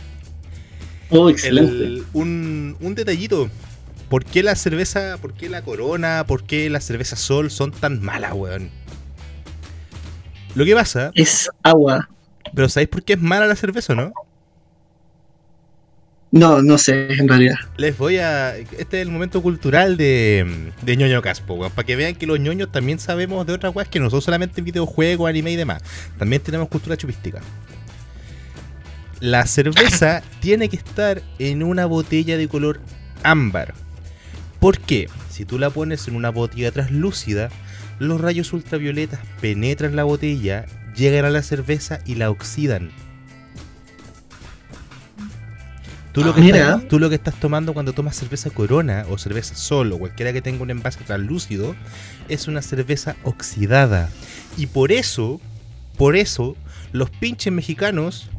[1.10, 1.72] Oh, excelente.
[1.84, 3.48] El- un, un detallito.
[4.08, 8.02] ¿Por qué la cerveza, por qué la corona, por qué la cerveza sol son tan
[8.02, 8.70] malas, weón?
[10.54, 12.08] Lo que pasa, Es agua.
[12.54, 14.12] pero ¿sabéis por qué es mala la cerveza, no?
[16.30, 17.56] No, no sé, en realidad.
[17.76, 18.56] Les voy a.
[18.56, 21.72] Este es el momento cultural de, de ñoño caspo, weón.
[21.72, 24.60] Para que vean que los ñoños también sabemos de otras weas que no son solamente
[24.60, 25.82] videojuegos, anime y demás.
[26.18, 27.40] También tenemos cultura chupística.
[29.20, 32.80] La cerveza tiene que estar en una botella de color
[33.22, 33.72] ámbar.
[34.60, 35.08] ¿Por qué?
[35.30, 37.48] Si tú la pones en una botella translúcida,
[37.98, 42.90] los rayos ultravioletas penetran la botella, llegan a la cerveza y la oxidan.
[46.18, 46.59] Tú lo, que Ah, mira.
[46.59, 50.33] estás, tú lo que estás tomando cuando tomas cerveza Corona o cerveza Sol o cualquiera
[50.33, 51.76] que tenga un envase translúcido
[52.28, 54.11] es una cerveza oxidada.
[54.57, 55.40] Y por eso,
[55.96, 56.57] por eso,
[56.92, 58.31] los pinches mexicanos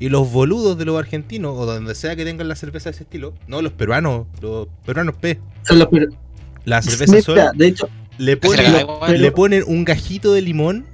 [0.00, 3.02] y los boludos de los argentinos o donde sea que tengan la cerveza de ese
[3.04, 6.08] estilo, no los peruanos, los peruanos P, Son los per-
[6.64, 7.88] la cerveza Sol Mira, de hecho,
[8.40, 10.84] ponen, le ponen un gajito de limón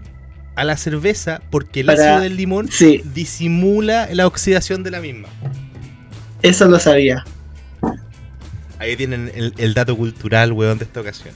[0.55, 5.00] a la cerveza porque el Para- ácido del limón sí, disimula la oxidación de la
[5.00, 5.28] misma.
[6.42, 7.24] Eso lo sabía.
[8.78, 11.35] Ahí tienen el, el dato cultural, weón, de esta ocasión.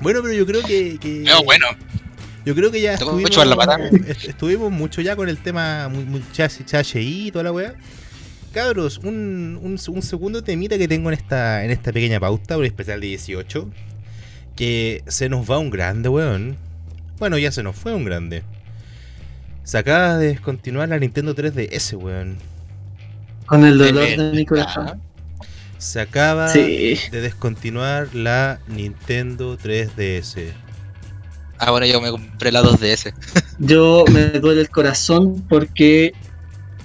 [0.00, 0.98] Bueno, pero yo creo que.
[0.98, 1.66] que- No, bueno.
[2.44, 3.78] Yo creo que ya estuvimos, chupar la pata.
[4.24, 7.74] estuvimos mucho ya con el tema muy, chase y toda la weá.
[8.52, 12.64] Cabros, un, un, un segundo temita que tengo en esta, en esta pequeña pauta, un
[12.64, 13.68] especial de 18.
[14.54, 16.56] Que se nos va un grande, weón.
[17.18, 18.44] Bueno, ya se nos fue un grande.
[19.64, 22.36] Se acaba de descontinuar la Nintendo 3DS, weón.
[23.46, 25.00] Con el dolor De de mi corazón.
[25.78, 26.96] Se acaba Sí.
[27.10, 30.52] de descontinuar la Nintendo 3DS.
[31.58, 33.12] Ah, bueno, yo me compré la 2DS.
[33.58, 36.12] Yo me duele el corazón porque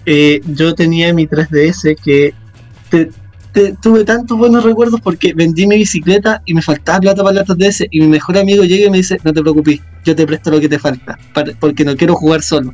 [0.06, 2.34] eh, yo tenía mi 3DS que
[2.90, 3.10] te-
[3.52, 7.44] te- tuve tantos buenos recuerdos porque vendí mi bicicleta y me faltaba plata para la
[7.46, 10.50] 3DS y mi mejor amigo llega y me dice, no te preocupes, yo te presto
[10.52, 12.74] lo que te falta, para- porque no quiero jugar solo.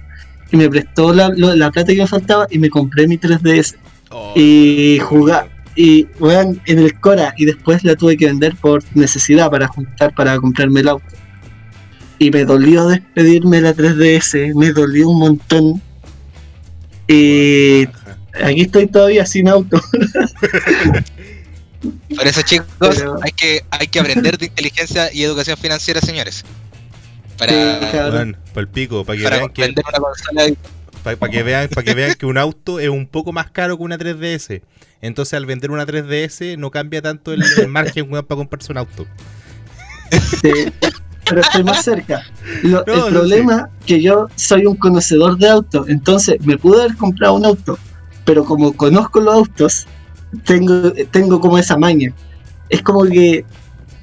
[0.51, 3.75] Y me prestó la, lo- la plata que me faltaba y me compré mi 3DS.
[4.35, 5.49] Y jugar.
[5.75, 10.13] Y weón, en el Cora y después la tuve que vender por necesidad para juntar
[10.15, 11.05] para comprarme el auto.
[12.19, 15.81] Y me dolió despedirme de la 3DS, me dolió un montón.
[17.07, 17.85] Y
[18.41, 19.79] aquí estoy todavía sin auto.
[22.15, 26.43] Por eso, chicos, Pero- hay, que, hay que aprender de inteligencia y educación financiera, señores.
[27.37, 30.43] Para, pa'l pico, para que para vean que vender una consola.
[31.03, 33.83] para que vean, para que vean que un auto es un poco más caro que
[33.83, 34.61] una 3DS.
[35.01, 39.05] Entonces al vender una 3DS no cambia tanto el, el margen para comprarse un auto.
[40.41, 40.71] Sí,
[41.29, 42.23] pero estoy más cerca.
[42.63, 46.81] Lo- No, el no, problema que yo soy un conocedor de autos, entonces me pude
[46.83, 47.77] haber comprado un auto,
[48.25, 49.85] pero como conozco los autos,
[50.45, 52.13] tengo, tengo como esa maña.
[52.69, 53.45] Es como que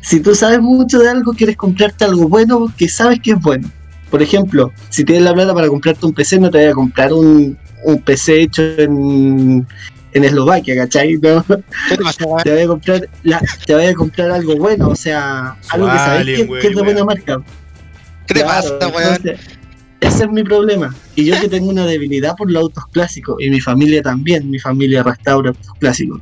[0.04, 3.70] si tú sabes mucho de algo, quieres comprarte algo bueno que sabes que es bueno.
[4.10, 7.12] Por ejemplo, si tienes la plata para comprarte un PC, no te voy a comprar
[7.12, 9.66] un, un PC hecho en,
[10.12, 11.14] en Eslovaquia, ¿cachai?
[11.14, 11.42] No,
[11.88, 12.04] ¿Qué te
[12.44, 15.98] te voy a comprar la, te voy a comprar algo bueno, o sea, algo que
[15.98, 17.38] sabes que, es de buena marca.
[18.26, 19.38] ¿Qué te Claro, pasa, weón?
[20.00, 20.94] ese es mi problema.
[21.16, 24.58] Y yo que tengo una debilidad por los autos clásicos, y mi familia también, mi
[24.58, 26.20] familia restaura autos clásicos.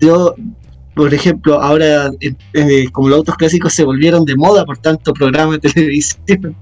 [0.00, 0.34] Yo,
[0.94, 5.14] por ejemplo, ahora, eh, eh, como los autos clásicos se volvieron de moda por tanto
[5.14, 6.54] programa de televisión,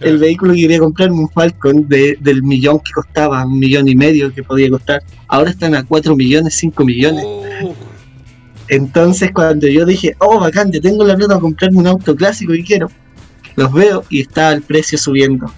[0.00, 3.94] el vehículo que quería comprarme, un Falcon, de, del millón que costaba, un millón y
[3.94, 7.24] medio que podía costar, ahora están a 4 millones, 5 millones.
[7.24, 7.74] Oh,
[8.68, 12.52] Entonces cuando yo dije, oh bacán, yo tengo la plata para comprarme un auto clásico
[12.54, 12.90] que quiero,
[13.56, 15.52] los veo y está el precio subiendo.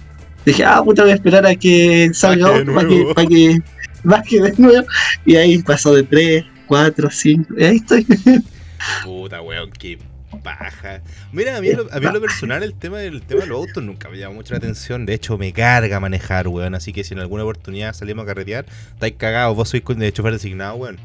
[0.45, 3.59] Dije, ah puta, voy a esperar a que salga otro para que, para que
[4.03, 4.87] baje de nuevo.
[5.25, 8.05] Y ahí pasó de 3, 4, 5, y ahí estoy.
[9.03, 9.97] puta weón, qué
[10.43, 11.01] paja.
[11.31, 13.83] Mira, a mí, lo, a mí lo personal el tema del tema de los autos
[13.83, 15.05] nunca me llama mucho la atención.
[15.05, 16.75] De hecho, me carga manejar, weón.
[16.75, 19.55] Así que si en alguna oportunidad salimos a carretear, estáis cagados.
[19.55, 20.97] Vos sois de chofer designado, weón.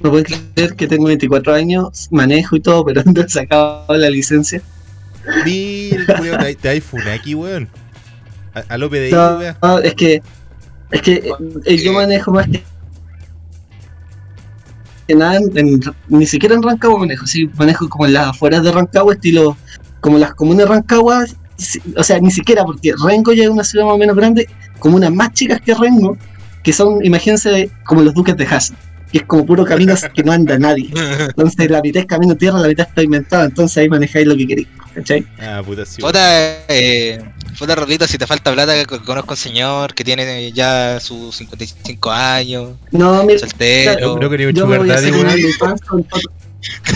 [0.00, 4.10] No pueden creer que tengo 24 años, manejo y todo, pero no he sacado la
[4.10, 4.62] licencia.
[5.44, 7.68] Mira, weón, te, hay Funaki, weón.
[8.54, 9.12] A, a lo PDI,
[9.62, 10.22] No, es que,
[10.90, 11.30] es que
[11.64, 12.62] eh, yo manejo más que,
[15.06, 18.62] que nada, en- en- ni siquiera en Rancagua manejo, sí, manejo como en las afueras
[18.62, 19.56] de Rancagua, estilo,
[20.00, 21.24] como las comunas de Rancagua,
[21.56, 24.48] sí, o sea, ni siquiera, porque Rengo ya es una ciudad más o menos grande,
[24.78, 26.16] comunas más chicas que Rengo,
[26.62, 28.76] que son, imagínense, como los duques de Hassel,
[29.10, 30.90] que es como puro camino que no anda nadie.
[31.28, 34.46] Entonces la mitad es camino tierra, la mitad es pavimentada, entonces ahí manejáis lo que
[34.46, 35.26] queréis, ¿cachai?
[35.40, 36.12] Ah, puta, sí, weón.
[36.12, 36.22] Puta,
[36.68, 37.20] eh,
[37.58, 41.36] puta Rolito, si te falta plata, que conozco a un señor que tiene ya sus
[41.36, 44.16] 55 años, No, mira, soltero.
[44.16, 45.38] Creo que ni un yo me voy a sugar daddy, hacer un weón.
[45.38, 46.32] OnlyFans con fotos.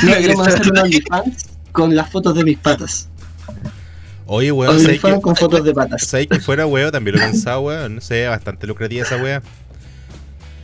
[0.03, 3.09] No, yo me voy a hacer un OnlyFans con las fotos de mis patas.
[4.27, 6.07] Oye, weón, ¿sabes OnlyFans que, con fotos de patas.
[6.07, 6.90] ¿sabes que fuera weón?
[6.90, 7.97] También lo he pensado, weón.
[7.97, 9.42] No sé, bastante lucrativa esa wea.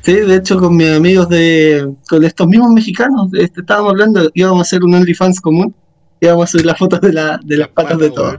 [0.03, 4.59] Sí, de hecho con mis amigos de, con estos mismos mexicanos, este, estábamos hablando, íbamos
[4.59, 5.73] a hacer un OnlyFans común,
[6.21, 8.35] íbamos a subir las fotos de, la, de las patas de todos.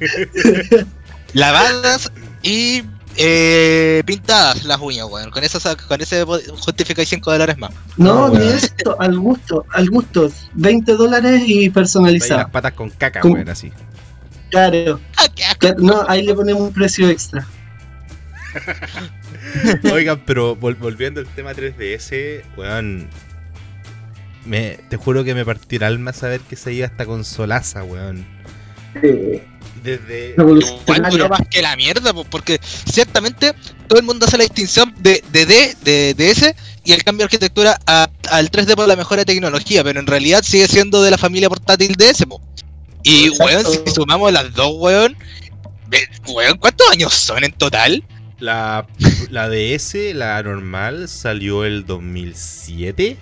[1.34, 2.10] Lavadas
[2.42, 2.82] y
[3.16, 5.30] eh, pintadas las uñas, weón.
[5.30, 7.70] Con eso, con ese justificáis 5 dólares más.
[7.96, 8.56] No, No, ni weón.
[8.56, 12.48] esto, al gusto, al gusto, 20 dólares y Ahí las personalizado.
[12.50, 13.72] patas con caca, weón, así.
[14.50, 15.26] Claro, Ah,
[15.78, 17.46] no, ahí le ponemos un precio extra.
[19.92, 23.08] Oigan, pero vol- volviendo al tema 3DS, weón.
[24.46, 28.24] Me, te juro que me partió el alma saber que se iba esta consolaza, weón.
[29.02, 29.46] Eh,
[29.82, 30.34] Desde.
[30.36, 33.54] Igual duró más que la mierda, po, porque ciertamente
[33.86, 37.24] todo el mundo hace la distinción de, de D, de DS y el cambio de
[37.24, 41.10] arquitectura a- al 3D por la mejora de tecnología, pero en realidad sigue siendo de
[41.10, 42.40] la familia portátil DS, po.
[43.02, 43.44] Y Exacto.
[43.70, 45.16] weón, si sumamos las dos, weón,
[46.26, 48.04] weón, ¿cuántos años son en total?
[48.40, 48.86] La,
[49.30, 53.16] la DS, la normal, salió el 2007,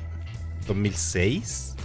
[0.67, 1.76] 2006.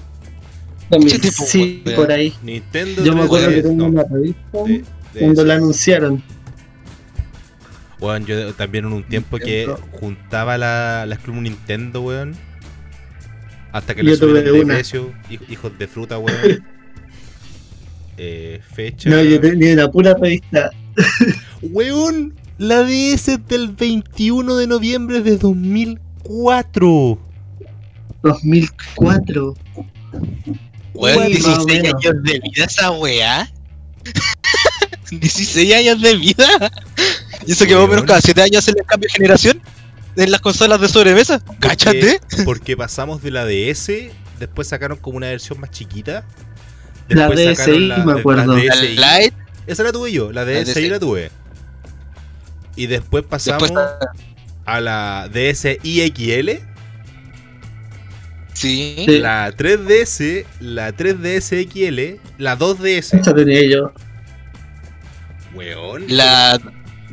[1.45, 2.33] Sí, por ahí.
[2.43, 4.83] Nintendo Yo me acuerdo 3DS, que tengo no, una revista de-
[5.19, 6.23] cuando la anunciaron.
[7.99, 12.35] Weón, yo también en un tiempo que juntaba la, las Club Nintendo, weón.
[13.71, 14.73] Hasta que le subieron de una.
[14.75, 15.11] precio.
[15.29, 16.63] hij- Hijos de fruta, weón.
[18.17, 19.09] eh, fecha.
[19.09, 20.71] No, yo tenía una pura revista.
[21.61, 27.19] Weón, la DS es del 21 de noviembre de 2004.
[28.23, 29.53] 2004.
[30.93, 31.93] Weón, Más o 16 menos.
[32.05, 33.49] años de vida esa weá.
[35.11, 36.47] 16 años de vida.
[37.45, 39.61] Y eso que más o menos cada 7 años se les cambio de generación
[40.15, 41.41] en las consolas de sobremesa.
[41.59, 42.19] Cáchate.
[42.45, 43.91] Porque pasamos de la DS,
[44.39, 46.25] después sacaron como una versión más chiquita.
[47.09, 48.55] La Después sacaron DSi, me acuerdo.
[48.55, 48.87] La DSi.
[48.89, 49.33] Lite,
[49.67, 50.89] Esa la tuve yo, la La DSi DSi.
[50.89, 51.31] la tuve.
[52.75, 53.85] Y después pasamos después.
[54.65, 56.49] a la DSi XL,
[58.53, 59.03] Sí.
[59.05, 59.19] Sí.
[59.19, 63.17] la 3DS, la 3DS XL, la 2DS.
[63.17, 63.91] Esta tenía yo.
[65.53, 66.05] Weón.
[66.07, 66.59] La,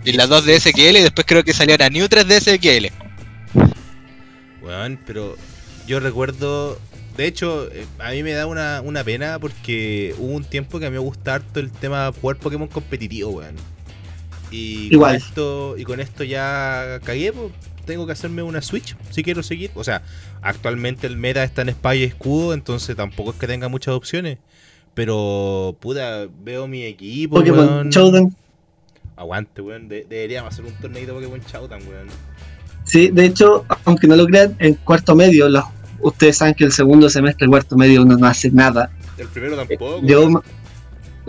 [0.04, 2.86] y la 2DS XL y después creo que salió la New 3DS XL.
[4.62, 5.36] Weón, pero
[5.86, 6.78] yo recuerdo.
[7.16, 10.86] De hecho, eh, a mí me da una, una pena porque hubo un tiempo que
[10.86, 13.56] a mí me gusta harto el tema de jugar Pokémon competitivo, weón.
[14.50, 15.16] Y Igual.
[15.18, 17.52] con esto, y con esto ya cagué, pues
[17.88, 19.72] tengo que hacerme una Switch si quiero seguir.
[19.74, 20.02] O sea,
[20.42, 24.38] actualmente el meta está en espada y escudo, entonces tampoco es que tenga muchas opciones.
[24.94, 27.90] Pero, puta, veo mi equipo, Pokémon weón.
[27.90, 28.36] Showdown.
[29.16, 29.88] Aguante, weón.
[29.88, 32.06] de- deberíamos hacer un torneito de Pokémon Showdown, weón.
[32.84, 35.64] Sí, de hecho, aunque no lo crean, en cuarto medio, los,
[36.00, 38.90] ustedes saben que el segundo semestre, el cuarto medio, uno no hace nada.
[39.18, 40.00] El primero tampoco.
[40.02, 40.42] Yo,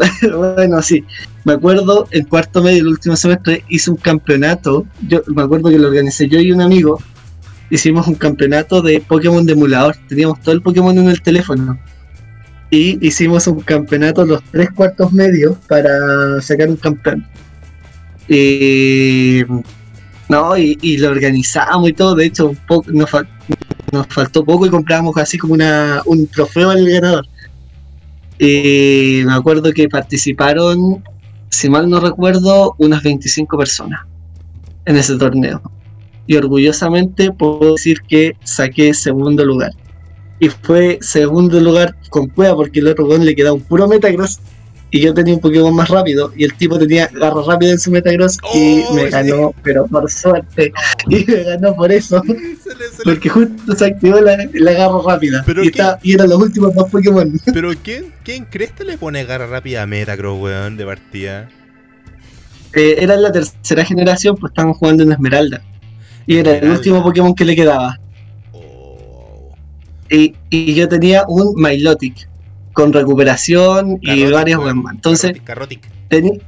[0.38, 1.04] bueno, sí,
[1.44, 4.86] me acuerdo, en cuarto medio, el último semestre, hice un campeonato.
[5.08, 7.00] Yo me acuerdo que lo organicé yo y un amigo.
[7.70, 9.96] Hicimos un campeonato de Pokémon de emulador.
[10.08, 11.80] Teníamos todo el Pokémon en el teléfono.
[12.72, 17.26] Y hicimos un campeonato los tres cuartos medios para sacar un campeón.
[18.28, 19.42] Y.
[20.28, 22.16] No, y, lo organizamos y todo.
[22.16, 22.56] De hecho,
[22.88, 23.10] nos,
[23.92, 27.26] nos faltó poco y compramos así como una, un trofeo al ganador.
[28.39, 31.04] Y me acuerdo que participaron,
[31.49, 34.02] si mal no recuerdo, unas 25 personas
[34.86, 35.62] en ese torneo.
[36.25, 39.71] Y orgullosamente puedo decir que saqué segundo lugar.
[40.39, 44.39] Y fue segundo lugar con cueva porque el otro weón le quedaba un puro Metagross
[44.92, 47.92] y yo tenía un Pokémon más rápido y el tipo tenía garra rápida en su
[47.92, 49.10] Metagross y Oh, me sí.
[49.12, 50.72] ganó, pero por suerte.
[51.08, 54.72] Y me ganó por eso, Se le- se le- porque justo se activó la, la
[54.72, 55.44] garra rápida.
[55.46, 55.72] ¿Pero y,
[56.14, 57.40] eran los últimos dos Pokémon.
[57.54, 61.50] Pero ¿quién, quién crees que le pone garra rápida a Metagross, weón, de partida?
[62.74, 65.62] Eh, era la tercera generación, pues estaban jugando en Esmeralda.
[66.28, 68.00] Y era el último Pokémon que le quedaba.
[68.54, 69.52] Oh.
[70.10, 72.28] y, y yo tenía un Milotic
[72.74, 74.67] con recuperación y varias weón.
[74.78, 74.93] weas más.
[74.95, 76.41] Entonces Carrotic, Carrotic.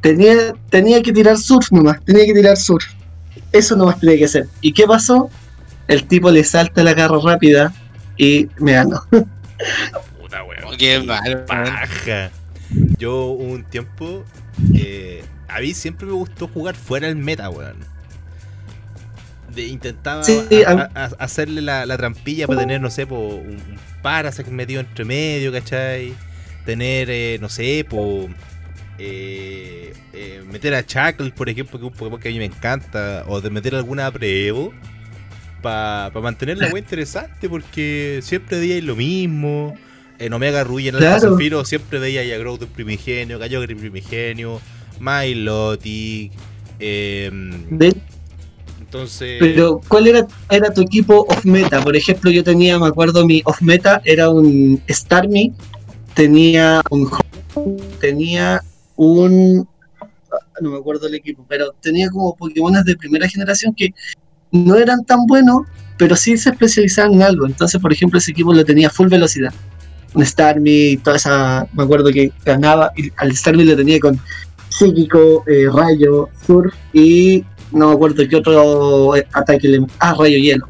[0.00, 2.84] tenía, tenía que tirar surf nomás, tenía que tirar surf.
[3.52, 4.46] Eso nomás tenía que hacer.
[4.60, 5.30] ¿Y qué pasó?
[5.88, 7.72] El tipo le salta la garra rápida
[8.16, 9.02] y me ganó.
[10.20, 10.76] Puta, weón.
[10.76, 12.30] Qué mal, paja.
[12.98, 14.24] Yo hubo un tiempo.
[14.74, 17.76] eh, a mí siempre me gustó jugar fuera del meta, weón.
[19.54, 23.06] De, intentaba Sí, a- a- a- a- hacerle la, la trampilla para tener, no sé,
[23.06, 23.58] po, un,
[24.06, 26.14] un Parasect metido entre medio, ¿cachai?
[26.64, 28.28] Tener, eh, no sé, po,
[28.98, 32.44] eh, eh, meter a Chuckle, por ejemplo, que es un Pokémon que a mí me
[32.44, 34.72] encanta, o de meter alguna Prevo
[35.60, 39.76] para mantener la wea interesante, porque siempre veía lo mismo.
[40.18, 41.32] En Omega Ruy, en el Claro.
[41.32, 44.60] Zafiro, siempre veía a Growth en primigenio, Kyogre en primigenio,
[44.98, 46.32] Milotic.
[46.78, 47.30] Eh,
[47.70, 47.94] De-
[49.38, 51.82] pero, ¿cuál era, era tu equipo off meta?
[51.82, 55.52] Por ejemplo, yo tenía, me acuerdo, mi off meta era un Starmie,
[56.14, 57.10] tenía un
[58.00, 58.62] tenía
[58.96, 59.66] un
[60.60, 63.94] no me acuerdo el equipo, pero tenía como Pokémones de primera generación que
[64.50, 65.62] no eran tan buenos,
[65.98, 67.46] pero sí se especializaban en algo.
[67.46, 69.52] Entonces, por ejemplo, ese equipo lo tenía full velocidad.
[70.14, 74.18] Un Starmie, toda esa, me acuerdo que ganaba, y al Starmie lo tenía con
[74.68, 77.44] psíquico, eh, rayo, surf y
[77.76, 80.68] no me acuerdo qué otro eh, ataque le Ah, rayo hielo.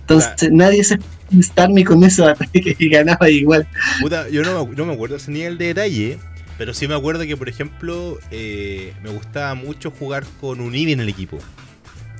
[0.00, 0.98] Entonces nadie se
[1.42, 3.66] Starmie con esos ataques y ganaba igual.
[4.00, 6.18] puta, yo no, me- no me acuerdo ese nivel de detalle,
[6.56, 10.92] pero sí me acuerdo que, por ejemplo, eh, me gustaba mucho jugar con un Eevee
[10.94, 11.38] en el equipo.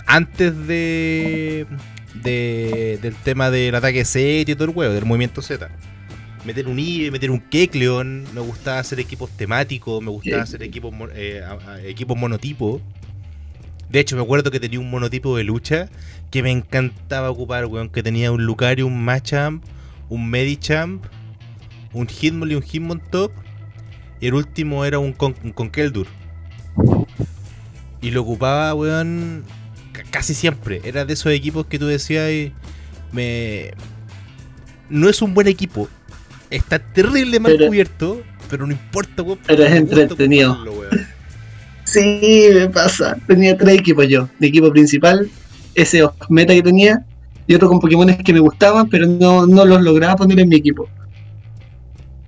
[0.06, 1.66] Antes de,
[2.22, 5.68] de- del tema del ataque Z y todo el huevo, del movimiento Z.
[6.44, 10.92] Meter un Eevee, meter un Kecleon, me gustaba hacer equipos temáticos, me gustaba hacer equipos,
[11.14, 11.42] eh,
[11.84, 12.80] equipos monotipo.
[13.96, 15.88] De hecho, me acuerdo que tenía un monotipo de lucha
[16.30, 19.64] que me encantaba ocupar, weón, que tenía un Lucario, un Machamp,
[20.10, 21.02] un Medichamp,
[21.94, 23.32] un Hitmonlee y un Hitmontop.
[24.20, 26.08] Y el último era un, Con un Conkeldurr.
[28.02, 29.44] Y lo ocupaba, weón,
[29.92, 30.82] ca- casi siempre.
[30.84, 32.52] Era de esos equipos que tú decías, y
[33.12, 33.70] me...
[34.90, 35.88] No es un buen equipo.
[36.50, 39.38] Está terrible mal Pero- cubierto, pero no importa, weón.
[39.46, 40.62] Pero es entretenido.
[40.64, 41.05] weón.
[41.96, 43.16] Sí, me pasa.
[43.26, 44.28] Tenía tres equipos yo.
[44.38, 45.30] Mi equipo principal,
[45.74, 47.02] ese meta que tenía,
[47.46, 50.56] y otro con Pokémones que me gustaban, pero no, no los lograba poner en mi
[50.56, 50.86] equipo.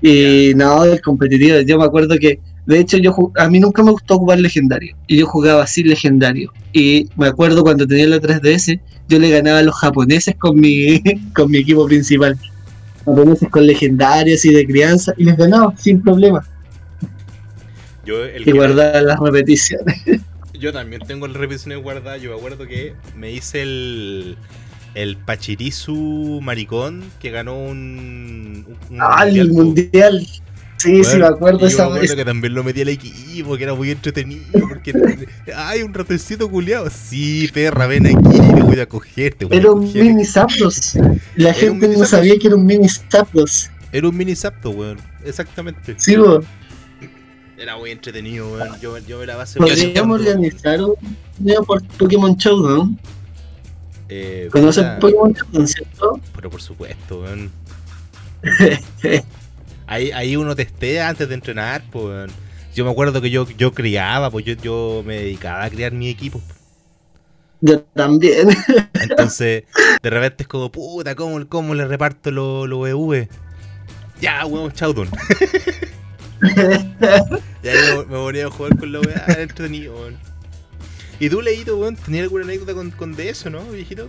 [0.01, 3.91] Y no, el competitivo, yo me acuerdo que, de hecho, yo a mí nunca me
[3.91, 4.97] gustó jugar legendario.
[5.07, 6.51] Y yo jugaba así legendario.
[6.73, 11.03] Y me acuerdo cuando tenía la 3DS, yo le ganaba a los japoneses con mi,
[11.37, 12.39] con mi equipo principal.
[13.05, 16.43] Japoneses con legendarios y de crianza, y les ganaba sin problema.
[18.09, 20.03] Yo, el Y guardaba las repeticiones.
[20.59, 22.23] Yo también tengo el repeticiones guardadas.
[22.23, 24.37] Yo me acuerdo que me hice el.
[24.95, 28.65] El Pachirisu maricón que ganó un.
[28.99, 29.55] Ah, el po.
[29.57, 30.27] mundial.
[30.79, 32.15] Sí, sí, me acuerdo esa me acuerdo vez.
[32.15, 34.67] que también lo metí al equipo, que era muy entretenido.
[34.69, 34.95] Porque.
[35.55, 36.89] ¡Ay, un ratoncito culiado!
[36.91, 39.35] Sí, perra, ven aquí, te voy a coger.
[39.35, 40.03] Te voy a Era un coger.
[40.05, 40.95] mini Zapdos.
[41.37, 42.09] La gente no Zapdos.
[42.09, 43.71] sabía que era un mini Zapdos.
[43.93, 44.99] Era un mini sapto, weón.
[45.25, 45.95] Exactamente.
[45.97, 46.41] Sí, bo.
[47.59, 48.81] Era muy entretenido, weón.
[48.81, 50.95] Yo, yo me la base Podríamos organizar un
[51.39, 52.97] video por Pokémon Showdown.
[54.09, 56.21] Eh, ¿Conocen puta, Pokémon Showdown, cierto?
[56.37, 57.51] Pero por supuesto, weón.
[59.91, 62.05] Ahí, ahí uno testea antes de entrenar, pues.
[62.05, 62.31] weón.
[62.75, 66.11] Yo me acuerdo que yo, yo criaba, pues yo, yo me dedicaba a criar mi
[66.11, 66.41] equipo.
[67.61, 68.51] Yo también.
[68.93, 69.65] Entonces,
[70.01, 73.29] de repente es como, puta, ¿cómo, cómo le reparto los lo EV?
[74.21, 75.09] Ya, weón, Chowdown.
[77.63, 80.17] Y ahí me, ponía a jugar con la weá, entretenido, weón.
[81.19, 84.09] ¿Y tú, Leito, weón, tenías alguna anécdota con, con DS, no, viejito?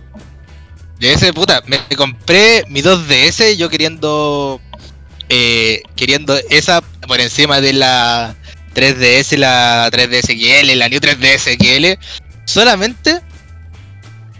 [1.00, 4.60] De ese puta, me compré mi 2DS yo queriendo
[5.30, 8.34] eh, queriendo esa por encima de la
[8.74, 12.04] 3DS, la 3DS XL, la New 3DS XL,
[12.44, 13.20] solamente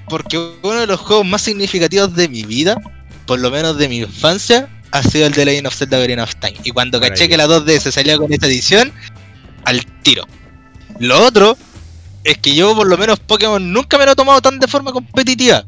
[0.09, 2.77] porque uno de los juegos más significativos de mi vida,
[3.25, 6.35] por lo menos de mi infancia, ha sido el de Legend of Zelda Ocarina of
[6.37, 6.57] Time.
[6.65, 8.93] Y cuando caché que la 2DS salía con esta edición,
[9.65, 10.27] al tiro.
[10.99, 11.57] Lo otro
[12.25, 14.93] es que yo por lo menos Pokémon nunca me lo he tomado tan de forma
[14.93, 15.65] competitiva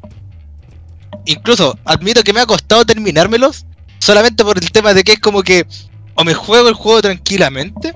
[1.25, 3.65] incluso admito que me ha costado terminármelos
[3.99, 5.67] solamente por el tema de que es como que
[6.15, 7.95] o me juego el juego tranquilamente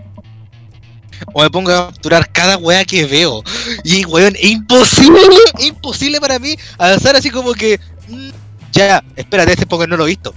[1.32, 3.42] o me pongo a capturar cada weá que veo.
[3.84, 5.18] Y weón, es imposible,
[5.58, 8.28] es imposible para mí avanzar así como que mm,
[8.72, 10.34] ya, espérate, este Pokémon no lo he visto.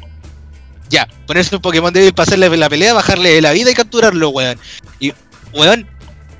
[0.89, 4.57] Ya, ponerse un Pokémon débil para hacerle la pelea, bajarle la vida y capturarlo, weón.
[4.99, 5.13] Y
[5.53, 5.87] weón,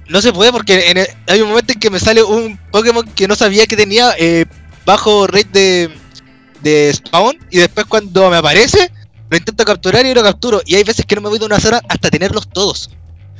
[0.08, 3.36] no se puede porque hay un momento en que me sale un Pokémon que no
[3.36, 4.46] sabía que tenía eh,
[4.86, 5.90] bajo rate
[6.62, 8.92] de spawn y después cuando me aparece,
[9.30, 10.62] lo intento capturar y lo capturo.
[10.66, 12.90] Y hay veces que no me voy de una zona hasta tenerlos todos.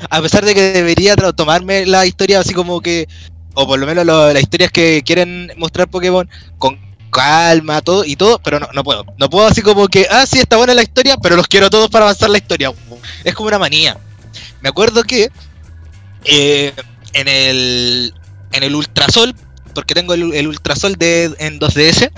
[0.10, 3.08] A pesar de que debería tomarme la historia así como que,
[3.56, 6.80] o por lo menos las historias que quieren mostrar Pokémon con
[7.10, 9.06] calma, todo y todo, pero no, no puedo.
[9.18, 11.90] No puedo así como que, ah, sí, está buena la historia, pero los quiero todos
[11.90, 12.72] para avanzar la historia.
[13.24, 13.98] Es como una manía.
[14.62, 15.30] Me acuerdo que
[16.26, 16.74] eh,
[17.14, 18.14] en el
[18.52, 19.36] en el Ultrasol,
[19.76, 22.12] porque tengo el, Ultrasol de, en 2DS,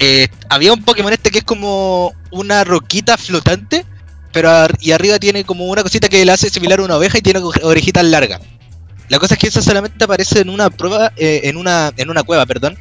[0.00, 3.84] eh, había un Pokémon este que es como una roquita flotante,
[4.32, 4.50] pero
[4.80, 7.40] y arriba tiene como una cosita que le hace similar a una oveja y tiene
[7.40, 8.40] ore- orejitas largas.
[9.08, 12.22] La cosa es que eso solamente aparece en una prueba, eh, en una en una
[12.22, 12.78] cueva, perdón,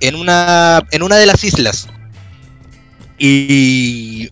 [0.00, 1.88] en una en una de las islas.
[3.18, 4.30] Y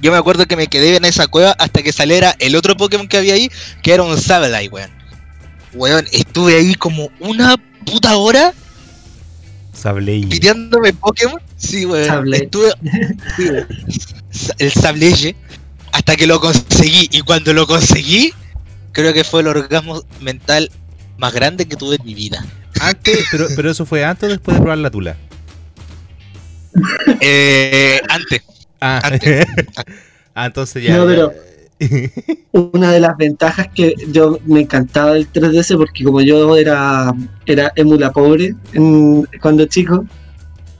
[0.00, 3.06] yo me acuerdo que me quedé en esa cueva hasta que saliera el otro Pokémon
[3.08, 3.50] que había ahí,
[3.82, 4.90] que era un Sableye, weón.
[5.74, 8.52] Weón, estuve ahí como una puta hora
[9.72, 10.26] Sableye.
[10.26, 11.40] pidiéndome Pokémon.
[11.56, 12.06] Sí, weón.
[12.06, 12.44] Sableye.
[12.44, 12.72] Estuve.
[13.36, 13.66] sí, weón.
[14.30, 15.36] Sa- el Sableye.
[15.92, 17.08] Hasta que lo conseguí.
[17.12, 18.32] Y cuando lo conseguí,
[18.92, 20.70] creo que fue el orgasmo mental
[21.18, 22.44] más grande que tuve en mi vida.
[22.80, 25.16] Antes, pero, pero eso fue antes o después de probar la tula.
[27.20, 28.42] Eh, antes.
[28.80, 29.46] Ah, Antes.
[30.34, 30.96] ah entonces ya.
[30.96, 31.32] No, pero-
[32.52, 37.10] Una de las ventajas que yo me encantaba del 3DS porque como yo era
[37.46, 40.04] era emula pobre en- cuando chico,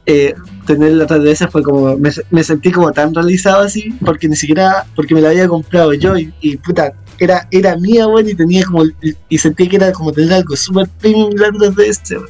[0.04, 0.34] eh,
[0.66, 4.84] tener la 3DS fue como me, me sentí como tan realizado así porque ni siquiera
[4.94, 8.64] porque me la había comprado yo y, y, puta era era mía bueno y tenía
[8.64, 12.26] como y, y sentí que era como tener algo súper premium la 3DS weón.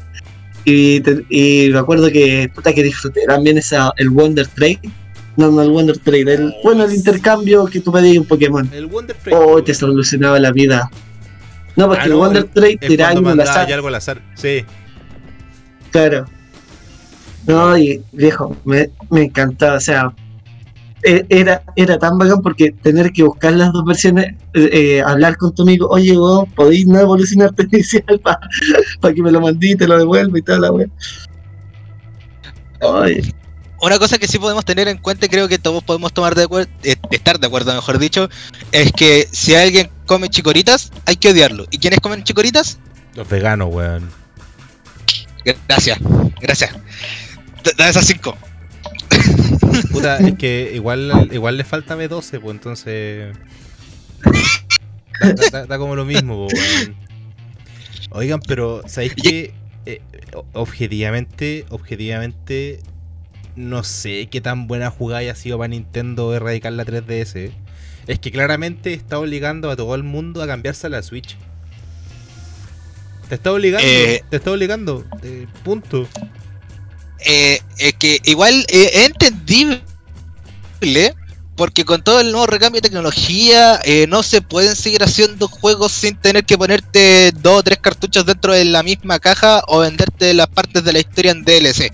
[0.64, 4.80] y, te- y me acuerdo que puta que disfruté también esa el Wonder Trade
[5.36, 8.86] no no el Wonder Trade el, bueno el intercambio que tú pedías un Pokémon El
[8.86, 9.36] Wonder Trade.
[9.42, 10.90] Oh, te solucionaba la vida.
[11.76, 13.72] No, porque Ah, el Wonder el- Trade cuando algo al azar.
[13.72, 14.20] algo al azar.
[14.34, 14.64] Sí.
[15.92, 16.26] Claro.
[17.46, 19.76] No, y viejo, me, me encantaba.
[19.76, 20.12] O sea,
[21.02, 25.54] era, era tan bacán porque tener que buscar las dos versiones, eh, eh, hablar con
[25.54, 29.76] tu amigo, oye, vos podéis no evolucionar tu inicial para que me lo mandí y
[29.76, 30.86] te lo devuelva y tal, la wea.
[32.82, 33.34] Ay,
[33.82, 36.44] Una cosa que sí podemos tener en cuenta, y creo que todos podemos tomar de
[36.44, 38.28] acuerdo, eh, estar de acuerdo, mejor dicho,
[38.72, 41.66] es que si alguien come chicoritas, hay que odiarlo.
[41.70, 42.78] ¿Y quiénes comen chicoritas?
[43.14, 44.08] Los veganos, weón.
[45.68, 45.98] Gracias,
[46.40, 46.72] gracias.
[47.64, 48.36] Da- Dame esas cinco.
[49.92, 53.36] Puta, es que igual, igual le falta B12, pues entonces.
[55.20, 56.94] Da, da- da- da como lo mismo, weón.
[58.10, 59.52] Oigan, pero ¿sabéis qué?
[59.86, 60.00] Eh,
[60.52, 62.80] objetivamente, objetivamente,
[63.56, 67.50] no sé qué tan buena jugada haya sido para Nintendo erradicar la 3DS.
[68.06, 71.36] Es que claramente está obligando a todo el mundo a cambiarse a la Switch.
[73.28, 74.24] Te está obligando, Eh.
[74.28, 75.04] te está obligando.
[75.22, 76.08] eh, punto.
[77.24, 77.60] Eh,
[77.98, 79.82] que igual eh, es entendible,
[81.56, 85.92] porque con todo el nuevo recambio de tecnología, eh, no se pueden seguir haciendo juegos
[85.92, 90.32] sin tener que ponerte dos o tres cartuchos dentro de la misma caja o venderte
[90.32, 91.92] las partes de la historia en DLC.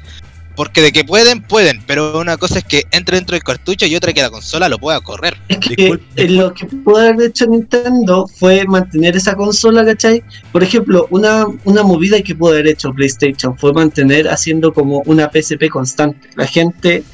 [0.56, 3.94] Porque de que pueden, pueden, pero una cosa es que entre dentro del cartucho y
[3.94, 5.36] otra que la consola lo pueda correr.
[5.48, 10.24] Es que Disculpe, eh, lo que pudo haber hecho Nintendo fue mantener esa consola, ¿cachai?
[10.52, 15.30] Por ejemplo, una, una movida que pudo haber hecho PlayStation fue mantener haciendo como una
[15.30, 16.28] PSP constante.
[16.36, 17.04] La gente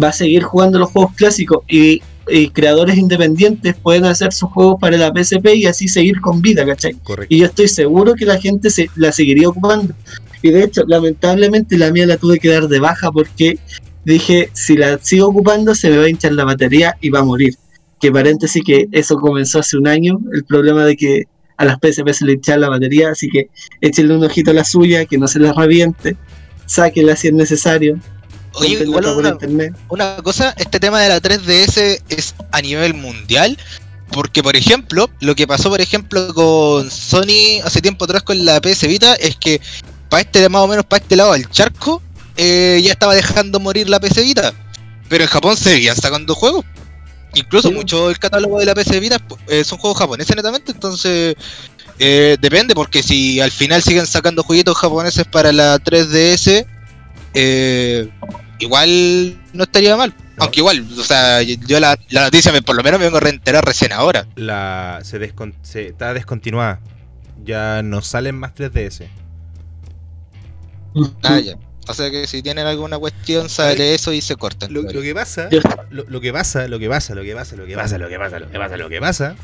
[0.00, 4.76] va a seguir jugando los juegos clásicos y, y creadores independientes pueden hacer sus juegos
[4.80, 6.94] para la PSP y así seguir con vida, ¿cachai?
[6.94, 7.32] Correcto.
[7.34, 9.94] Y yo estoy seguro que la gente se, la seguiría ocupando.
[10.42, 13.58] Y de hecho, lamentablemente la mía la tuve que dar de baja porque
[14.04, 17.24] dije, si la sigo ocupando se me va a hinchar la batería y va a
[17.24, 17.54] morir.
[18.00, 21.24] Que paréntesis que eso comenzó hace un año, el problema de que
[21.58, 23.50] a las PSP se le hinchaba la batería, así que
[23.82, 26.16] échenle un ojito a la suya, que no se les reviente,
[26.64, 27.98] sáquenla si es necesario,
[28.54, 29.74] Oye, igual por una, internet.
[29.88, 33.56] una cosa, este tema de la 3DS es a nivel mundial.
[34.12, 38.60] Porque, por ejemplo, lo que pasó, por ejemplo, con Sony hace tiempo atrás con la
[38.60, 39.60] PS Vita es que
[40.10, 42.02] para este, más o menos para este lado del charco,
[42.36, 44.52] eh, ya estaba dejando morir la PS Vita.
[45.08, 46.64] Pero en Japón seguían sacando juegos.
[47.34, 47.74] Incluso Sí.
[47.74, 49.16] mucho del catálogo de la PS Vita
[49.48, 51.36] eh, son juegos japoneses netamente, entonces
[51.98, 56.66] eh, depende, porque si al final siguen sacando jueguitos japoneses para la 3DS,
[57.34, 58.08] eh,
[58.58, 60.14] igual no estaría mal.
[60.36, 60.44] No.
[60.44, 63.20] Aunque igual, o sea, yo la, la noticia me, por lo menos me vengo a
[63.20, 64.26] reenterar recién ahora.
[64.36, 66.80] la se, descon- se- está descontinuada.
[67.44, 69.06] Ya no salen más 3DS.
[71.22, 71.56] Ah, ya.
[71.88, 74.72] O sea que si tienen alguna cuestión, sale eso y se cortan.
[74.72, 75.48] Lo, lo que pasa,
[75.90, 78.18] lo, lo que pasa, lo que pasa, lo que pasa, lo que pasa, lo que
[78.18, 79.36] pasa, lo que pasa, lo que pasa,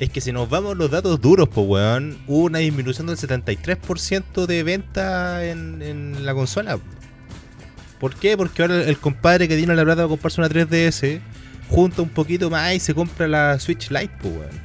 [0.00, 4.46] es que si nos vamos los datos duros, pues weón, hubo una disminución del 73%
[4.46, 6.78] de venta en, en la consola.
[8.00, 8.36] ¿Por qué?
[8.36, 11.20] Porque ahora el compadre que tiene la plata para comprarse una 3DS
[11.70, 14.60] junta un poquito más y se compra la Switch Lite, pues, weón.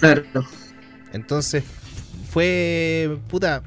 [0.00, 0.24] Claro.
[1.12, 1.62] Entonces,
[2.30, 3.18] fue.
[3.28, 3.62] puta.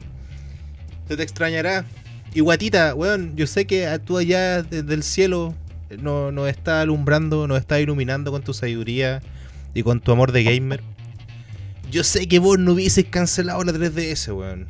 [1.07, 1.85] Se te extrañará.
[2.33, 5.53] Y guatita, weón, yo sé que tú allá desde el cielo
[6.01, 9.21] nos no está alumbrando, nos está iluminando con tu sabiduría
[9.73, 10.81] y con tu amor de gamer.
[11.91, 14.67] Yo sé que vos no hubieses cancelado la 3DS, weón.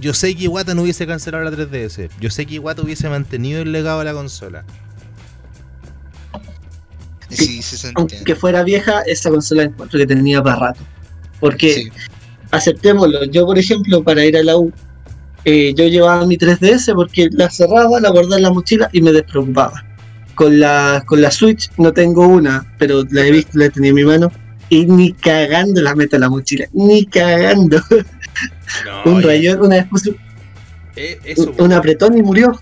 [0.00, 2.10] Yo sé que Iwata no hubiese cancelado la 3DS.
[2.18, 4.64] Yo sé que Iwata hubiese mantenido el legado de la consola.
[7.28, 10.80] Sí, sí se Aunque fuera vieja, esa consola encuentro que tenía para rato.
[11.40, 11.92] Porque, Sí.
[12.52, 14.72] Aceptémoslo, yo por ejemplo, para ir a la U,
[15.44, 19.10] eh, yo llevaba mi 3DS porque la cerraba, la guardaba en la mochila y me
[19.10, 19.84] despreocupaba.
[20.36, 23.96] Con la, con la Switch no tengo una, pero la he visto, la tenía en
[23.96, 24.30] mi mano.
[24.68, 27.82] Y ni cagando la meto en la mochila, ni cagando.
[28.86, 30.16] No, un rayón, una vez puse
[30.96, 32.58] eh, eso, un, un apretón y murió.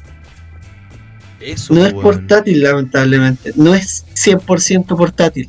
[1.39, 3.53] eso, No es portátil, lamentablemente.
[3.55, 5.47] No es 100% portátil.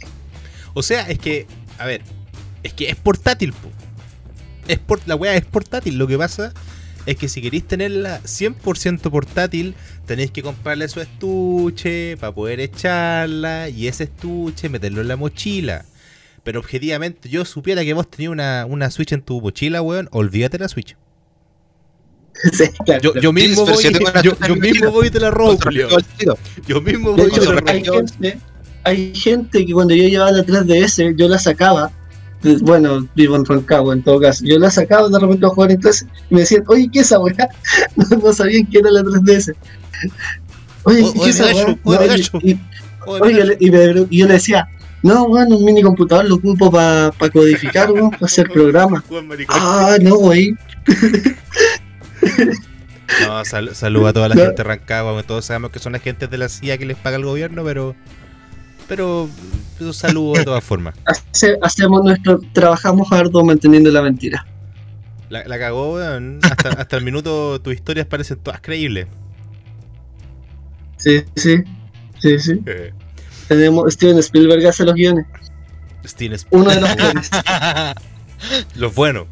[0.75, 1.47] O sea, es que,
[1.79, 2.01] a ver,
[2.61, 3.71] es que es portátil, po.
[4.71, 5.97] Es la weá es portátil.
[5.97, 6.53] Lo que pasa
[7.05, 13.67] es que si queréis tenerla 100% portátil, tenéis que comprarle su estuche para poder echarla
[13.67, 15.83] y ese estuche meterlo en la mochila.
[16.43, 20.57] Pero objetivamente, yo supiera que vos tenías una, una Switch en tu mochila, weón, olvídate
[20.57, 20.95] la Switch.
[22.53, 23.01] Sí, claro.
[23.01, 23.83] Yo, yo mismo voy,
[24.23, 25.89] yo mismo voy y te la robo, Julio.
[26.65, 27.69] Yo mismo De voy y te la robo.
[27.69, 28.39] hay gente,
[28.83, 31.91] hay gente que cuando yo llevaba la 3DS, yo la sacaba.
[32.41, 34.43] Pues, Bueno, vivo en Rancagua en todo caso.
[34.45, 37.05] Yo la sacaba de repente a jugar en clase y me decían, oye, ¿qué es
[37.07, 37.49] esa weá?
[37.95, 39.53] No, no sabían que era la 3DS.
[40.83, 42.07] Oye, O- ¿qué es esa weá?
[43.07, 44.67] No, y- yo le decía,
[45.03, 49.03] no, bueno, un mini computador lo ocupo para codificar, weón, para hacer programas.
[49.49, 50.55] Ah, no, güey.
[53.27, 54.41] No, sal- saludo a toda la No.
[54.41, 57.25] gente de Rancagua, todos sabemos que son agentes de la CIA que les paga el
[57.25, 57.95] gobierno, pero.
[58.91, 59.29] Pero.
[59.93, 60.93] saludo de todas formas.
[61.05, 64.45] Hace- hacemos nuestro, trabajamos arduo manteniendo la mentira.
[65.29, 66.39] La, la cagó, weón.
[66.43, 69.07] Hasta, hasta el minuto tus historias parecen todas creíbles.
[70.97, 71.63] Sí, sí,
[72.19, 72.59] sí, sí.
[73.47, 75.25] Tenemos Steven Spielberg hace los guiones.
[76.05, 77.29] Steven Sp- Uno de los guiones.
[78.75, 79.27] Los buenos.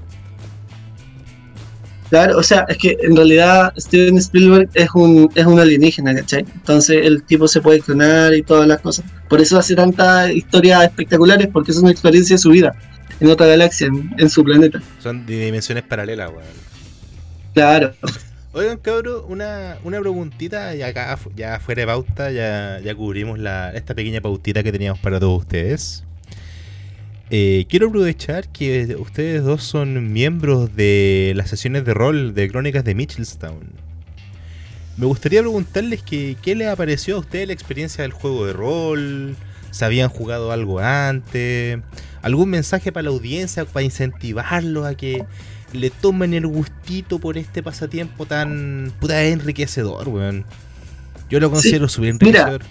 [2.09, 6.43] Claro, o sea, es que en realidad Steven Spielberg es un, es un alienígena, ¿cachai?
[6.55, 9.05] Entonces el tipo se puede clonar y todas las cosas.
[9.29, 12.75] Por eso hace tantas historias espectaculares, porque es una experiencia de su vida
[13.19, 14.81] en otra galaxia, en, en su planeta.
[14.99, 16.43] Son de dimensiones paralelas, weón.
[17.53, 17.93] Claro.
[18.53, 23.71] Oigan, cabrón, una, una preguntita, y acá ya fuera de pauta, ya, ya cubrimos la,
[23.75, 26.03] esta pequeña pautita que teníamos para todos ustedes.
[27.31, 32.83] Eh, quiero aprovechar que ustedes dos son miembros de las sesiones de rol de Crónicas
[32.83, 33.71] de Mitchellstown.
[34.97, 39.35] Me gustaría preguntarles que, qué les apareció a ustedes la experiencia del juego de rol,
[39.71, 41.79] si habían jugado algo antes,
[42.21, 45.23] algún mensaje para la audiencia, para incentivarlos a que
[45.71, 50.45] le tomen el gustito por este pasatiempo tan puta enriquecedor, weón.
[51.29, 52.41] Yo lo considero súper Mira.
[52.41, 52.61] enriquecedor.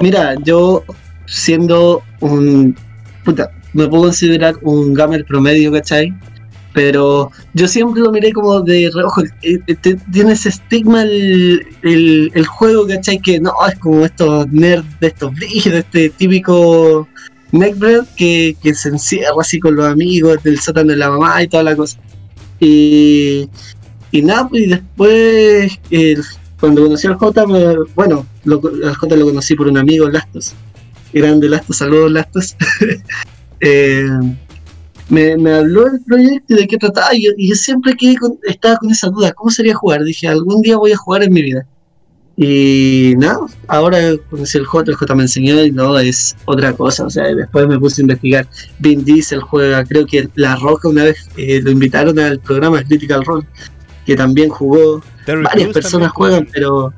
[0.00, 0.82] Mira, yo
[1.26, 2.76] siendo un.
[3.24, 6.12] Puta, me puedo considerar un gamer promedio, ¿cachai?
[6.74, 9.22] Pero yo siempre lo miré como de reojo.
[9.42, 9.76] eh, eh,
[10.10, 13.18] Tiene ese estigma el, el, juego, ¿cachai?
[13.20, 17.06] Que no, es como estos nerds, de estos de este típico
[17.52, 21.48] neckbread que, que se encierra así con los amigos del sótano de la mamá y
[21.48, 21.98] toda la cosa.
[22.58, 23.48] Y,
[24.10, 25.78] y nada, pues y después,
[26.58, 30.54] cuando conocí al J, me- bueno, lo, al J lo conocí por un amigo, Lastos.
[31.12, 32.56] Grande Lastos, saludos Lastos.
[33.64, 34.04] Eh,
[35.08, 38.36] me, me habló del proyecto y de qué trataba, y yo, y yo siempre con-
[38.42, 40.02] estaba con esa duda, ¿cómo sería jugar?
[40.02, 41.64] Dije, algún día voy a jugar en mi vida.
[42.36, 43.38] Y nada,
[43.68, 43.98] ahora
[44.30, 47.04] conocí el J, el J me enseñó y no, es otra cosa.
[47.04, 48.48] O sea, después me puse a investigar.
[48.80, 53.24] Vin Diesel juega, creo que La Roca una vez eh, lo invitaron al programa Critical
[53.24, 53.46] Role,
[54.06, 55.04] que también jugó.
[55.24, 56.92] Terry Varias personas juegan, pero.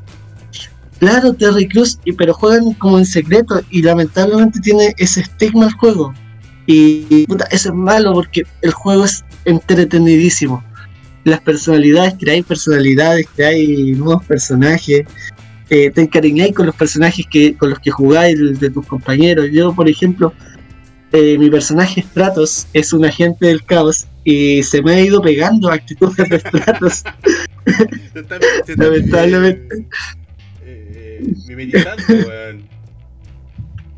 [0.98, 6.14] Claro, Terry Cruz, pero juegan como en secreto y lamentablemente tiene ese estigma el juego.
[6.66, 10.64] Y, y, puta, eso es malo porque el juego es entretenidísimo.
[11.24, 15.04] Las personalidades, creáis personalidades, creáis nuevos personajes.
[15.70, 19.46] eh, te encariñáis con los personajes que, con los que jugáis de, de tus compañeros.
[19.50, 20.32] Yo, por ejemplo,
[21.12, 25.70] eh, mi personaje Stratos es un agente del caos y se me ha ido pegando
[25.70, 27.04] actitudes de Stratos.
[28.76, 29.86] Lamentablemente.
[31.48, 32.62] Mimetizando, weón.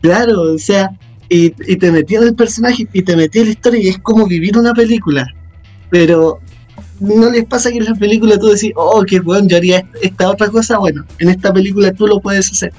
[0.02, 0.90] Claro, o sea,
[1.28, 3.98] y, y te metí en el personaje y te metí en la historia y es
[3.98, 5.26] como vivir una película.
[5.90, 6.40] Pero
[7.00, 10.30] no les pasa que en la película tú decís, oh, qué bueno, yo haría esta,
[10.30, 10.78] otra cosa.
[10.78, 12.72] Bueno, en esta película tú lo puedes hacer.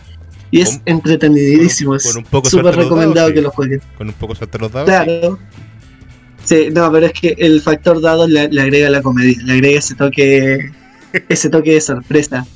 [0.49, 3.43] Y es entretenidísimo, con es un poco súper recomendado dados, que sí.
[3.43, 3.81] lo jueguen.
[3.97, 4.87] Con un poco suerte los dados.
[4.87, 5.39] Claro.
[6.45, 9.79] Sí, no, pero es que el factor dado le, le agrega la comedia, le agrega
[9.79, 10.71] ese toque,
[11.29, 12.47] ese toque de sorpresa.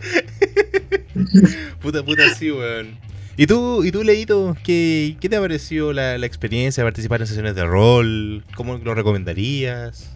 [1.80, 2.96] Puta, puta, sí, weón.
[3.36, 7.26] ¿Y tú, y tú Leito, ¿qué, qué te pareció la, la experiencia de participar en
[7.26, 8.44] sesiones de rol?
[8.56, 10.10] ¿Cómo lo recomendarías?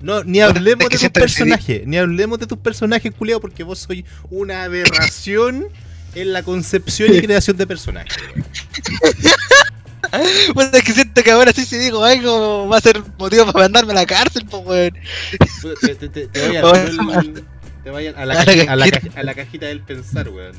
[0.00, 3.62] No, ni hablemos es que de tus personajes, ni hablemos de tus personajes, culiao, porque
[3.62, 5.68] vos soy una aberración
[6.14, 8.16] en la concepción y creación de personajes.
[10.54, 13.64] Bueno, es que siento que ahora sí si digo algo va a ser motivo para
[13.64, 14.94] mandarme a la cárcel, pues weón.
[15.80, 17.40] Te, te, te, vayan, Bueno.
[17.86, 20.56] Te vayan a, la A la a, la a la cajita del pensar, weón.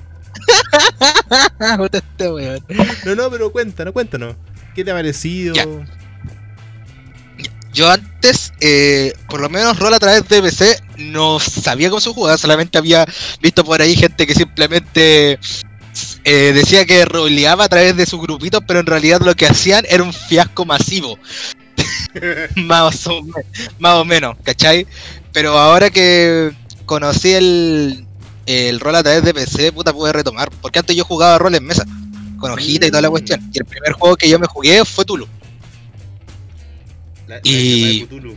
[1.91, 2.63] Este weón.
[3.03, 4.37] No, no, pero cuéntanos, cuéntanos.
[4.73, 5.53] ¿Qué te ha parecido?
[5.53, 5.65] Ya.
[7.73, 12.13] Yo antes, eh, por lo menos rol a través de PC, no sabía cómo se
[12.13, 13.05] jugaba, solamente había
[13.41, 15.37] visto por ahí gente que simplemente
[16.23, 19.83] eh, decía que roleaba a través de sus grupitos, pero en realidad lo que hacían
[19.89, 21.19] era un fiasco masivo.
[22.55, 23.21] más, o,
[23.79, 24.87] más o menos, ¿cachai?
[25.33, 26.53] Pero ahora que
[26.87, 28.07] conocí el,
[28.47, 30.49] el rol a través de PC, puta, pude retomar.
[30.61, 31.85] Porque antes yo jugaba rol en mesa,
[32.39, 33.47] con hojita y toda la cuestión.
[33.53, 35.27] Y el primer juego que yo me jugué fue Tulu.
[37.27, 38.35] La- Y- Cthulhu.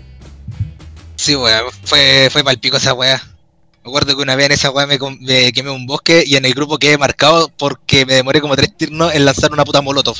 [1.16, 3.22] Sí, weón, fue, fue palpico esa weá.
[3.84, 6.44] Me acuerdo que una vez en esa weá me, me quemé un bosque y en
[6.44, 10.16] el grupo quedé marcado porque me demoré como tres turnos en lanzar una puta molotov.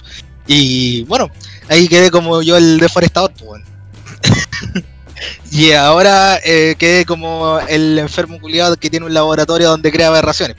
[0.47, 1.31] Y bueno,
[1.69, 3.65] ahí quedé como yo el deforestador, pues weón.
[5.51, 10.57] y ahora eh, quedé como el enfermo culiado que tiene un laboratorio donde crea aberraciones.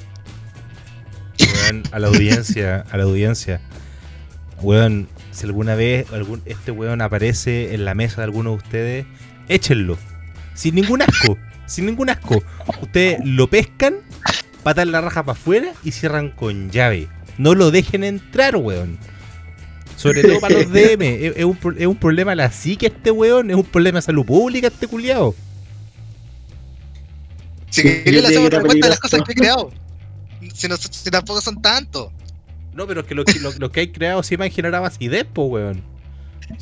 [1.39, 3.61] Weón, a la audiencia, a la audiencia.
[4.61, 6.05] Weón, si alguna vez
[6.45, 9.05] este weón aparece en la mesa de alguno de ustedes,
[9.47, 9.97] échenlo.
[10.53, 12.43] Sin ningún asco, sin ningún asco.
[12.81, 13.95] Ustedes lo pescan,
[14.63, 17.07] patan la raja para afuera y cierran con llave.
[17.37, 18.99] No lo dejen entrar, weón.
[20.01, 21.01] Sobre todo para los DM.
[21.01, 24.25] Es, es un, es un problema la psique este weón, es un problema de salud
[24.25, 25.35] pública este culiao.
[27.69, 27.89] Si yo
[28.21, 29.71] le hacemos era recuenta de las cosas que he creado.
[30.53, 32.11] Si, no- si tampoco son tantos.
[32.73, 34.85] No, pero es que lo, que- lo, lo que hay creado sí me han generado
[34.85, 35.81] acidez, po, weón.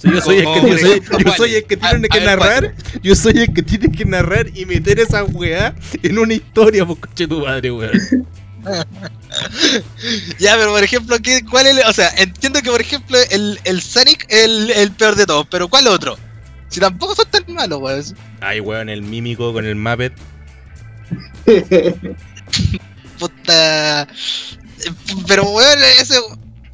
[0.03, 1.49] Yo, soy el Como, que, por yo, soy, ejemplo, yo soy ¿cuál?
[1.55, 2.75] el que A- tiene a que ver, narrar.
[3.01, 5.73] Yo soy el que tiene que narrar y meter esa weá
[6.03, 7.91] en una historia, pues coche tu madre, weón.
[10.39, 13.59] Ya, pero por ejemplo, ¿qué, ¿cuál es el- O sea, entiendo que por ejemplo el,
[13.63, 16.17] el Sonic es el, el peor de todos, pero ¿cuál otro?
[16.69, 18.03] Si tampoco son tan malos, weón.
[18.41, 20.13] Ay, weón, el mímico con el Muppet.
[23.19, 24.07] Puta.
[25.27, 26.15] Pero weón, ese,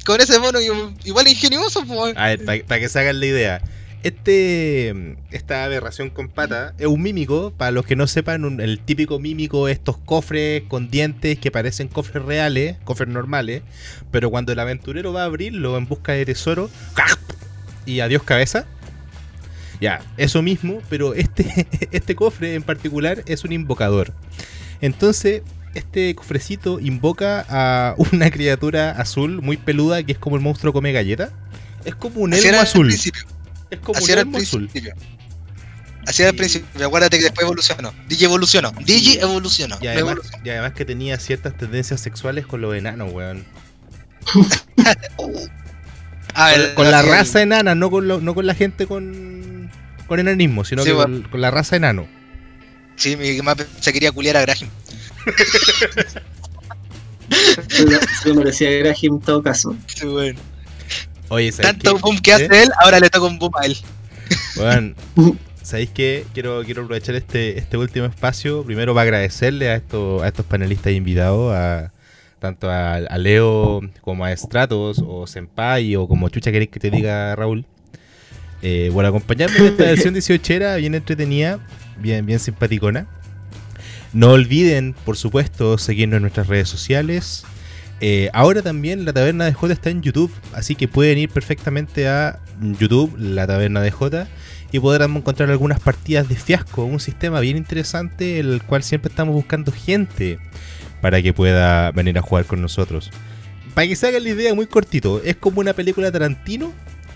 [0.04, 0.58] con ese mono
[1.04, 2.18] igual ingenioso, pues, weón.
[2.18, 3.62] A ver, para que se hagan la idea.
[4.02, 8.78] Este, esta aberración con pata es un mímico, para los que no sepan, un- el
[8.78, 13.62] típico mímico, estos cofres con dientes que parecen cofres reales, cofres normales,
[14.12, 16.70] pero cuando el aventurero va a abrirlo en busca de tesoro,
[17.84, 18.66] y adiós cabeza.
[19.80, 24.12] Ya, eso mismo, pero este, este cofre en particular es un invocador.
[24.80, 25.42] Entonces,
[25.74, 30.92] este cofrecito invoca a una criatura azul muy peluda que es como el monstruo come
[30.92, 31.30] galleta.
[31.84, 32.86] Es como un elmo azul.
[32.86, 33.22] principio.
[33.70, 34.68] Es como Así era al elmo azul.
[34.68, 34.94] principio.
[36.06, 36.86] Así era al Y- principio.
[36.86, 37.92] Acuérdate que después evolucionó.
[38.08, 38.72] Digi evolucionó.
[38.84, 39.76] Digi evolucionó.
[39.80, 40.42] Y además, evolucionó.
[40.46, 43.44] y además que tenía ciertas tendencias sexuales con los enanos, weón.
[46.34, 48.86] A Con, ver, con la el- raza enana, no con, lo- no con la gente
[48.86, 49.70] con,
[50.06, 51.22] con enanismo, sino Sí, que bueno.
[51.22, 52.06] con, con la raza enano.
[52.96, 54.68] Sí, mi mamá se quería culiar a Graham.
[58.20, 59.74] Se lo merecía Graham en todo caso.
[59.86, 60.36] Sí, weón.
[61.28, 62.00] Oye, ¿sabes Tanto qué?
[62.02, 62.34] boom que ¿Eh?
[62.34, 63.76] hace él, ahora le toca un boom a él.
[64.56, 64.94] Weón,
[65.62, 66.24] ¿sabéis qué?
[66.32, 68.62] Quiero, quiero aprovechar este, este último espacio.
[68.64, 71.92] Primero para agradecerle a estos, a estos panelistas invitados, a
[72.38, 76.90] tanto a, a Leo como a Stratos o Senpai o como chucha queréis que te
[76.90, 77.64] diga Raúl.
[78.62, 81.58] Eh, por acompañarme en esta versión 18 bien entretenida,
[81.98, 83.06] bien, bien simpaticona.
[84.12, 87.44] No olviden, por supuesto, seguirnos en nuestras redes sociales.
[88.00, 92.08] Eh, ahora también la Taberna de J está en YouTube, así que pueden ir perfectamente
[92.08, 92.40] a
[92.78, 94.28] YouTube, la Taberna de J,
[94.70, 99.34] y podrán encontrar algunas partidas de fiasco, un sistema bien interesante, el cual siempre estamos
[99.34, 100.38] buscando gente
[101.00, 103.10] para que pueda venir a jugar con nosotros.
[103.74, 106.72] Para que se hagan la idea, muy cortito, es como una película Tarantino,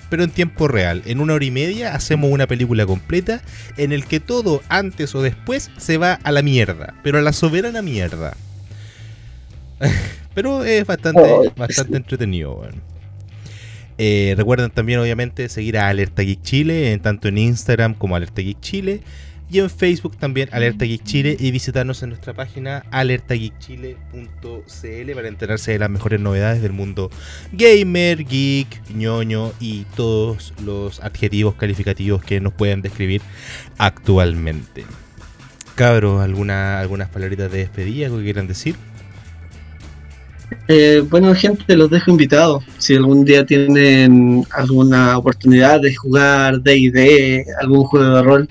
[0.08, 1.02] pero en tiempo real.
[1.06, 3.42] En una hora y media hacemos una película completa
[3.76, 7.32] en el que todo antes o después se va a la mierda, pero a la
[7.32, 8.36] soberana mierda.
[10.40, 12.62] pero es bastante, Oh, bastante entretenido.
[13.98, 18.40] Eh, recuerden también, obviamente, seguir a Alerta Geek Chile, en tanto en Instagram como Alerta
[18.40, 19.00] Geek Chile.
[19.52, 25.72] y en Facebook también Alerta Geek Chile y visitarnos en nuestra página alertageekchile.cl para enterarse
[25.72, 27.10] de las mejores novedades del mundo
[27.52, 33.22] gamer, geek, ñoño y todos los adjetivos calificativos que nos puedan describir
[33.76, 34.84] actualmente.
[35.74, 38.76] Cabros, ¿alguna, algunas palabritas de despedida que quieran decir?
[40.68, 42.64] Eh, bueno, gente, los dejo invitados.
[42.78, 48.48] Si algún día tienen alguna oportunidad de jugar DD, algún juego de rol,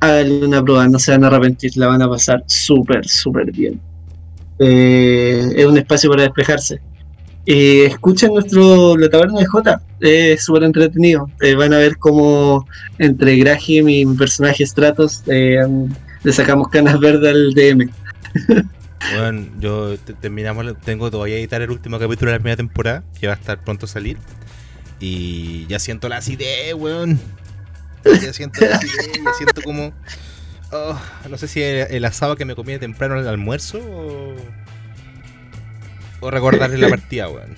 [0.00, 3.80] háganle una prueba, no se van a arrepentir, la van a pasar súper, súper bien.
[4.58, 6.80] Eh, es un espacio para despejarse.
[7.44, 11.28] Eh, escuchen nuestro La Taberna de J, es súper entretenido.
[11.40, 12.66] Eh, van a ver cómo
[12.98, 15.58] entre Graham y mi personaje Stratos eh,
[16.22, 17.90] le sacamos canas verdes al DM.
[19.16, 23.26] Bueno, yo te- terminamos, tengo todavía editar el último capítulo de la primera temporada, que
[23.26, 24.16] va a estar pronto a salir.
[25.00, 27.20] Y ya siento la acidez, weón.
[28.04, 29.92] Ya siento la acidez, ya siento como.
[30.70, 34.36] oh, no sé si el, el asado que me comí temprano en el almuerzo o.
[36.20, 37.56] O recordarle la partida, weón.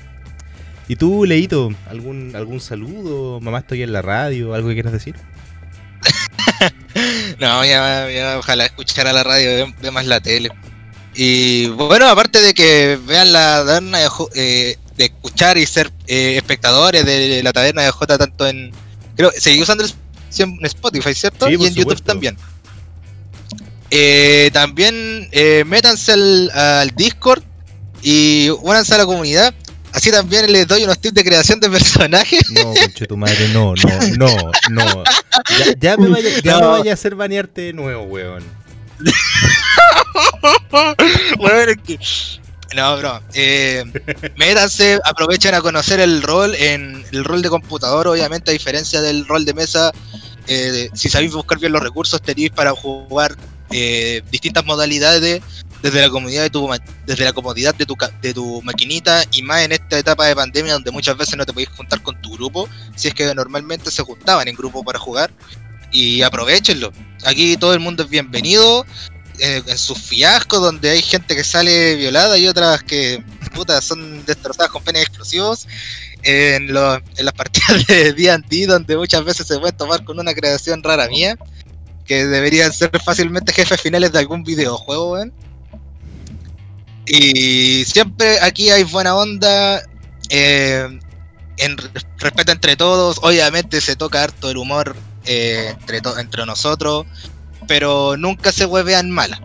[0.89, 3.41] ¿Y tú, Leito, algún, algún saludo?
[3.41, 5.15] Mamá, estoy en la radio, ¿algo que quieras decir?
[7.41, 10.51] No, ya, ya ojalá escuchar a la radio, ve más la tele.
[11.15, 15.91] Y bueno, aparte de que vean la taberna de, Jo- eh, de escuchar y ser
[16.07, 18.73] eh, espectadores de la taberna de J tanto en
[19.17, 19.93] creo seguí usando el
[20.37, 21.47] en Spotify, ¿cierto?
[21.47, 22.37] Sí, y en YouTube también.
[23.91, 27.43] Eh, también eh, métanse al, al Discord
[28.03, 29.55] y únanse a la comunidad.
[29.93, 32.51] Así también les doy unos tips de creación de personajes.
[32.51, 35.05] No, conche tu madre, no, no, no, no.
[35.57, 36.71] Ya, ya me vaya, ya me No.
[36.73, 38.43] vaya a hacer banearte de nuevo, weón.
[41.39, 41.99] Bueno, que-
[42.75, 43.21] No, bro.
[43.35, 43.85] Eh,
[44.37, 49.27] métanse, aprovechen a conocer el rol en el rol de computador, obviamente, a diferencia del
[49.27, 49.93] rol de mesa.
[50.47, 53.35] eh, si sabéis buscar bien los recursos, tenéis para jugar
[53.71, 55.41] eh, distintas modalidades
[55.83, 56.69] desde la comodidad de tu
[57.07, 60.75] desde la comodidad de tu de tu maquinita y más en esta etapa de pandemia
[60.75, 64.03] donde muchas veces no te podéis juntar con tu grupo, si es que normalmente se
[64.03, 65.31] juntaban en grupo para jugar
[65.93, 66.93] y aprovechenlo.
[67.25, 68.85] Aquí todo el mundo es bienvenido
[69.39, 73.23] eh, en sus fiascos donde hay gente que sale violada y otras que
[73.55, 75.67] puta, son destrozadas con penes explosivos.
[76.23, 80.33] En, los- en las partidas de D&D donde muchas veces se pueden tomar con una
[80.35, 81.37] creación rara mía
[82.07, 85.33] que deberían ser fácilmente jefes finales de algún videojuego, weón.
[87.07, 89.83] Y siempre aquí hay buena onda,
[90.31, 90.99] eh,
[91.59, 97.05] en re- respeto entre todos, obviamente se toca harto el humor eh, entre, entre nosotros,
[97.67, 99.41] pero nunca se huevean malas.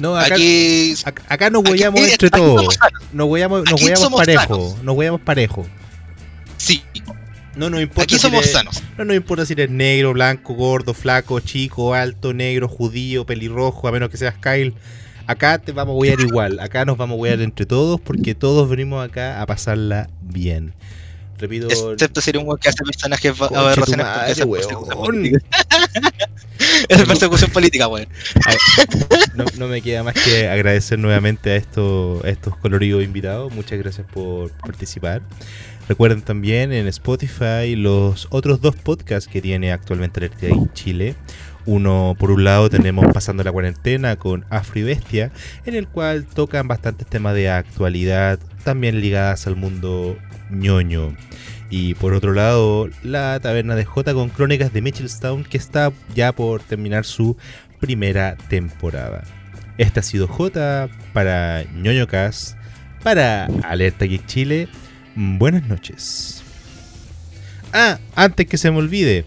[0.00, 2.78] No, acá, Aquí ac- acá nos aquí entre todos.
[3.12, 4.42] Nos hueamos, nos parejo.
[4.42, 4.82] sanos.
[4.82, 5.66] Nos hueamos parejo.
[6.56, 6.82] sí,
[7.56, 8.82] No nos importa aquí si somos eres- sanos.
[8.98, 13.92] No nos importa si eres negro, blanco, gordo, flaco, chico, alto, negro, judío, pelirrojo, a
[13.92, 14.74] menos que seas Kyle.
[15.28, 16.58] Acá te vamos a huear igual.
[16.58, 20.74] Acá nos vamos a huear entre todos porque todos venimos acá a pasarla bien.
[21.38, 24.62] Repito, Excepto si eres un weón que hace personajes aberraciones porque weón.
[24.62, 25.38] persecución política.
[26.88, 28.08] Esa es persecución política, weón.
[29.34, 33.52] no, no me queda más que agradecer nuevamente a estos, a estos coloridos invitados.
[33.52, 35.22] Muchas gracias por participar.
[35.88, 41.14] Recuerden también en Spotify los otros dos podcasts que tiene actualmente Alerta Geek Chile.
[41.66, 45.30] Uno, por un lado, tenemos Pasando la Cuarentena con Afro y Bestia,
[45.64, 50.16] en el cual tocan bastantes temas de actualidad, también ligadas al mundo
[50.54, 51.16] ñoño.
[51.70, 56.32] Y por otro lado, la Taberna de J con Crónicas de Mitchellstown, que está ya
[56.32, 57.36] por terminar su
[57.80, 59.24] primera temporada.
[59.76, 62.56] Este ha sido J para ñoño Cast,
[63.02, 64.68] para Alerta Geek Chile.
[65.16, 66.42] Buenas noches.
[67.72, 69.24] Ah, antes que se me olvide,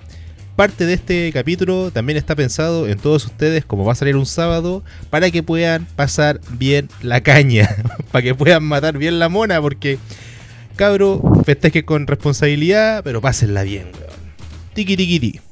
[0.56, 4.26] parte de este capítulo también está pensado en todos ustedes, como va a salir un
[4.26, 7.70] sábado, para que puedan pasar bien la caña,
[8.12, 10.00] para que puedan matar bien la mona, porque
[10.78, 14.18] cabro, festeje con responsabilidad, pero pásenla bien, weón.
[14.74, 15.47] Tiki tiki tiki.